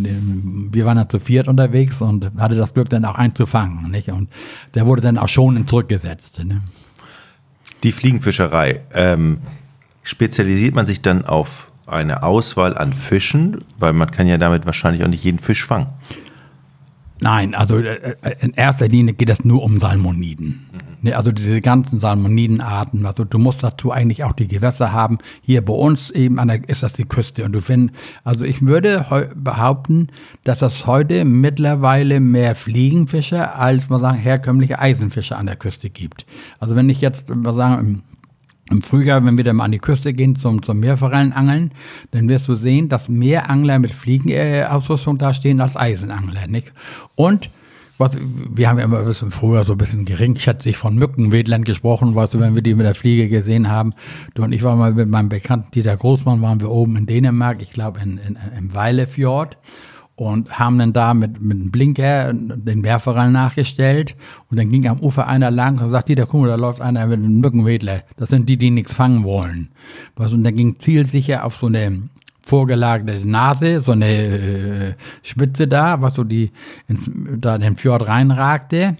wir 0.72 0.84
waren 0.86 0.96
dann 0.96 1.10
zu 1.10 1.20
viert 1.20 1.46
unterwegs 1.46 2.00
und 2.00 2.30
hatte 2.38 2.54
das 2.54 2.72
Glück 2.72 2.88
dann 2.88 3.04
auch 3.04 3.16
einzufangen, 3.16 3.90
nicht, 3.90 4.08
und 4.08 4.30
der 4.74 4.86
wurde 4.86 5.02
dann 5.02 5.18
auch 5.18 5.28
schon 5.28 5.66
zurückgesetzt, 5.66 6.42
ne? 6.44 6.62
Die 7.82 7.92
Fliegenfischerei. 7.92 8.80
Ähm, 8.92 9.38
spezialisiert 10.02 10.74
man 10.74 10.86
sich 10.86 11.02
dann 11.02 11.24
auf 11.24 11.70
eine 11.86 12.22
Auswahl 12.22 12.76
an 12.76 12.92
Fischen? 12.92 13.64
Weil 13.78 13.92
man 13.92 14.10
kann 14.10 14.26
ja 14.26 14.38
damit 14.38 14.66
wahrscheinlich 14.66 15.04
auch 15.04 15.08
nicht 15.08 15.24
jeden 15.24 15.38
Fisch 15.38 15.64
fangen. 15.64 15.88
Nein, 17.20 17.54
also 17.54 17.78
äh, 17.78 18.16
äh, 18.22 18.34
in 18.40 18.54
erster 18.54 18.88
Linie 18.88 19.14
geht 19.14 19.28
es 19.28 19.44
nur 19.44 19.62
um 19.62 19.78
Salmoniden. 19.78 20.66
Mhm. 21.02 21.12
Also 21.14 21.32
diese 21.32 21.60
ganzen 21.60 22.00
Salmonidenarten. 22.00 23.06
Also 23.06 23.24
du 23.24 23.38
musst 23.38 23.62
dazu 23.62 23.92
eigentlich 23.92 24.24
auch 24.24 24.32
die 24.32 24.48
Gewässer 24.48 24.92
haben. 24.92 25.18
Hier 25.42 25.64
bei 25.64 25.72
uns 25.72 26.10
eben 26.10 26.38
an 26.38 26.48
der, 26.48 26.68
ist 26.68 26.82
das 26.82 26.92
die 26.92 27.04
Küste. 27.04 27.44
Und 27.44 27.52
du 27.52 27.60
findest, 27.60 27.98
also 28.24 28.44
ich 28.44 28.64
würde 28.64 29.06
behaupten, 29.34 30.08
dass 30.44 30.62
es 30.62 30.86
heute 30.86 31.24
mittlerweile 31.24 32.20
mehr 32.20 32.54
Fliegenfische 32.54 33.54
als 33.54 33.88
man 33.88 34.00
sagen 34.00 34.18
herkömmliche 34.18 34.78
Eisenfische 34.78 35.36
an 35.36 35.46
der 35.46 35.56
Küste 35.56 35.90
gibt. 35.90 36.26
Also 36.58 36.76
wenn 36.76 36.88
ich 36.88 37.00
jetzt 37.00 37.28
mal 37.34 37.54
sagen 37.54 38.02
im 38.70 38.82
Frühjahr, 38.82 39.24
wenn 39.24 39.36
wir 39.36 39.44
dann 39.44 39.56
mal 39.56 39.64
an 39.64 39.72
die 39.72 39.78
Küste 39.78 40.14
gehen 40.14 40.36
zum, 40.36 40.62
zum 40.62 40.78
Meerforellenangeln, 40.78 41.72
dann 42.12 42.28
wirst 42.28 42.46
du 42.48 42.54
sehen, 42.54 42.88
dass 42.88 43.08
mehr 43.08 43.50
Angler 43.50 43.78
mit 43.78 43.92
Fliegenausrüstung 43.92 45.18
da 45.18 45.34
stehen 45.34 45.60
als 45.60 45.76
Eisenangler. 45.76 46.46
Nicht? 46.46 46.72
Und 47.16 47.50
was, 48.00 48.16
wir 48.18 48.68
haben 48.68 48.78
ja 48.78 48.84
immer 48.84 49.00
ein 49.00 49.04
bisschen 49.04 49.30
früher 49.30 49.62
so 49.62 49.74
ein 49.74 49.78
bisschen 49.78 50.06
geringschätzig 50.06 50.78
von 50.78 50.94
Mückenwedlern 50.96 51.64
gesprochen, 51.64 52.14
weißt 52.14 52.34
du, 52.34 52.40
wenn 52.40 52.54
wir 52.54 52.62
die 52.62 52.74
mit 52.74 52.86
der 52.86 52.94
Fliege 52.94 53.28
gesehen 53.28 53.70
haben. 53.70 53.92
Du 54.34 54.42
und 54.42 54.52
ich 54.52 54.62
war 54.62 54.74
mal 54.74 54.94
mit 54.94 55.08
meinem 55.08 55.28
Bekannten 55.28 55.70
Dieter 55.70 55.96
Großmann, 55.96 56.40
waren 56.40 56.60
wir 56.60 56.70
oben 56.70 56.96
in 56.96 57.06
Dänemark, 57.06 57.60
ich 57.60 57.70
glaube 57.70 58.00
in, 58.00 58.18
in, 58.18 58.38
im 58.56 58.74
Weilefjord 58.74 59.58
und 60.16 60.58
haben 60.58 60.78
dann 60.78 60.92
da 60.92 61.12
mit, 61.12 61.40
mit 61.42 61.58
einem 61.58 61.70
Blinker 61.70 62.32
den 62.32 62.80
Meerforellen 62.80 63.32
nachgestellt 63.32 64.16
und 64.50 64.58
dann 64.58 64.70
ging 64.70 64.86
am 64.86 65.00
Ufer 65.00 65.26
einer 65.26 65.50
lang 65.50 65.78
und 65.78 65.90
sagte, 65.90 66.14
der 66.14 66.26
guck 66.26 66.40
mal, 66.40 66.48
da 66.48 66.56
läuft 66.56 66.80
einer 66.80 67.06
mit 67.06 67.18
einem 67.18 67.40
Mückenwedler. 67.40 68.02
Das 68.16 68.30
sind 68.30 68.48
die, 68.48 68.56
die 68.56 68.70
nichts 68.70 68.94
fangen 68.94 69.24
wollen. 69.24 69.70
Was, 70.16 70.32
und 70.32 70.42
dann 70.44 70.56
ging 70.56 70.78
zielsicher 70.78 71.44
auf 71.44 71.56
so 71.56 71.66
eine 71.66 72.08
vorgelagerte 72.44 73.26
Nase, 73.26 73.80
so 73.80 73.92
eine 73.92 74.08
äh, 74.08 74.94
Spitze 75.22 75.68
da, 75.68 76.00
was 76.00 76.14
so 76.14 76.24
die 76.24 76.52
in, 76.88 77.40
da 77.40 77.54
in 77.56 77.62
den 77.62 77.76
Fjord 77.76 78.06
reinragte 78.06 78.96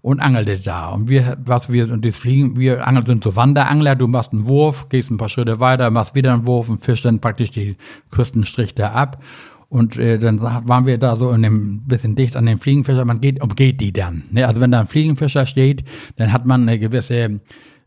und 0.00 0.20
angelte 0.20 0.58
da. 0.58 0.90
Und 0.90 1.08
wir, 1.08 1.36
was 1.44 1.72
wir, 1.72 1.90
und 1.90 2.04
das 2.04 2.18
Fliegen, 2.18 2.58
wir 2.58 2.86
angeln 2.86 3.06
sind 3.06 3.24
so 3.24 3.36
Wanderangler, 3.36 3.96
du 3.96 4.06
machst 4.06 4.32
einen 4.32 4.48
Wurf, 4.48 4.88
gehst 4.88 5.10
ein 5.10 5.16
paar 5.16 5.28
Schritte 5.28 5.60
weiter, 5.60 5.90
machst 5.90 6.14
wieder 6.14 6.32
einen 6.32 6.46
Wurf 6.46 6.68
und 6.68 6.78
fischst 6.78 7.04
dann 7.04 7.20
praktisch 7.20 7.50
die 7.50 7.76
Küstenstrich 8.10 8.74
da 8.74 8.92
ab. 8.92 9.22
Und 9.68 9.98
äh, 9.98 10.18
dann 10.18 10.40
waren 10.40 10.86
wir 10.86 10.96
da 10.96 11.16
so 11.16 11.30
in 11.32 11.42
dem 11.42 11.82
bisschen 11.86 12.16
dicht 12.16 12.36
an 12.36 12.46
den 12.46 12.58
Fliegenfischer, 12.58 13.04
man 13.04 13.20
geht, 13.20 13.42
umgeht 13.42 13.80
die 13.82 13.92
dann. 13.92 14.24
Ne? 14.30 14.46
Also 14.46 14.62
wenn 14.62 14.70
da 14.70 14.80
ein 14.80 14.86
Fliegenfischer 14.86 15.44
steht, 15.44 15.84
dann 16.16 16.32
hat 16.32 16.46
man 16.46 16.62
eine 16.62 16.78
gewisse 16.78 17.40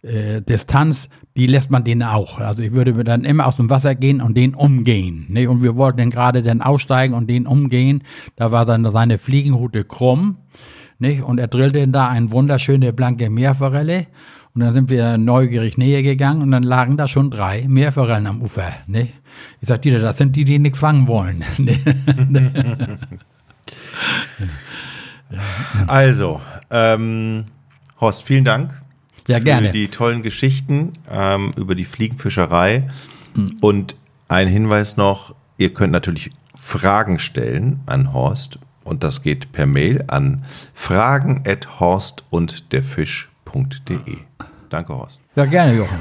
äh, 0.03 0.41
Distanz, 0.41 1.09
die 1.35 1.47
lässt 1.47 1.71
man 1.71 1.83
den 1.83 2.03
auch. 2.03 2.39
Also 2.39 2.61
ich 2.61 2.73
würde 2.73 3.03
dann 3.03 3.23
immer 3.23 3.47
aus 3.47 3.55
dem 3.55 3.69
Wasser 3.69 3.95
gehen 3.95 4.21
und 4.21 4.35
den 4.35 4.53
umgehen. 4.53 5.25
Ne? 5.29 5.47
Und 5.47 5.63
wir 5.63 5.77
wollten 5.77 5.99
dann 5.99 6.09
gerade 6.09 6.41
dann 6.41 6.61
aussteigen 6.61 7.13
und 7.13 7.27
den 7.27 7.47
umgehen. 7.47 8.03
Da 8.35 8.51
war 8.51 8.65
dann 8.65 8.89
seine 8.91 9.17
Fliegenroute 9.17 9.85
krumm. 9.85 10.37
Nicht? 10.99 11.23
Und 11.23 11.39
er 11.39 11.47
drillte 11.47 11.87
da 11.87 12.09
eine 12.09 12.31
wunderschöne 12.31 12.93
blanke 12.93 13.29
Meerforelle. 13.29 14.07
Und 14.53 14.61
dann 14.61 14.73
sind 14.73 14.89
wir 14.89 15.17
neugierig 15.17 15.77
näher 15.77 16.03
gegangen 16.03 16.41
und 16.41 16.51
dann 16.51 16.63
lagen 16.63 16.97
da 16.97 17.07
schon 17.07 17.31
drei 17.31 17.65
Meerforellen 17.67 18.27
am 18.27 18.41
Ufer. 18.41 18.67
Ne? 18.85 19.07
Ich 19.61 19.69
sag 19.69 19.81
dir, 19.81 19.97
das 19.97 20.17
sind 20.17 20.35
die, 20.35 20.43
die 20.43 20.59
nichts 20.59 20.79
fangen 20.79 21.07
wollen. 21.07 21.45
also, 25.87 26.41
ähm, 26.69 27.45
Horst, 28.01 28.23
vielen 28.23 28.43
Dank 28.43 28.80
ja, 29.31 29.39
gerne. 29.39 29.67
für 29.67 29.73
die 29.73 29.87
tollen 29.87 30.23
Geschichten 30.23 30.93
ähm, 31.09 31.51
über 31.55 31.75
die 31.75 31.85
Fliegenfischerei. 31.85 32.87
Mhm. 33.35 33.57
Und 33.61 33.95
ein 34.27 34.47
Hinweis 34.47 34.97
noch, 34.97 35.35
ihr 35.57 35.73
könnt 35.73 35.93
natürlich 35.93 36.31
Fragen 36.55 37.19
stellen 37.19 37.81
an 37.85 38.13
Horst 38.13 38.59
und 38.83 39.03
das 39.03 39.23
geht 39.23 39.51
per 39.51 39.65
Mail 39.65 40.03
an 40.07 40.43
fragen 40.73 41.43
at 41.45 41.79
horst 41.79 42.23
und 42.29 42.71
der 42.71 42.83
Fisch 42.83 43.31
www.ftf.de. 43.51 44.17
Danke, 44.69 44.93
Horst. 44.93 45.19
Ja, 45.35 45.45
gerne, 45.45 45.73
Jochen. 45.73 45.97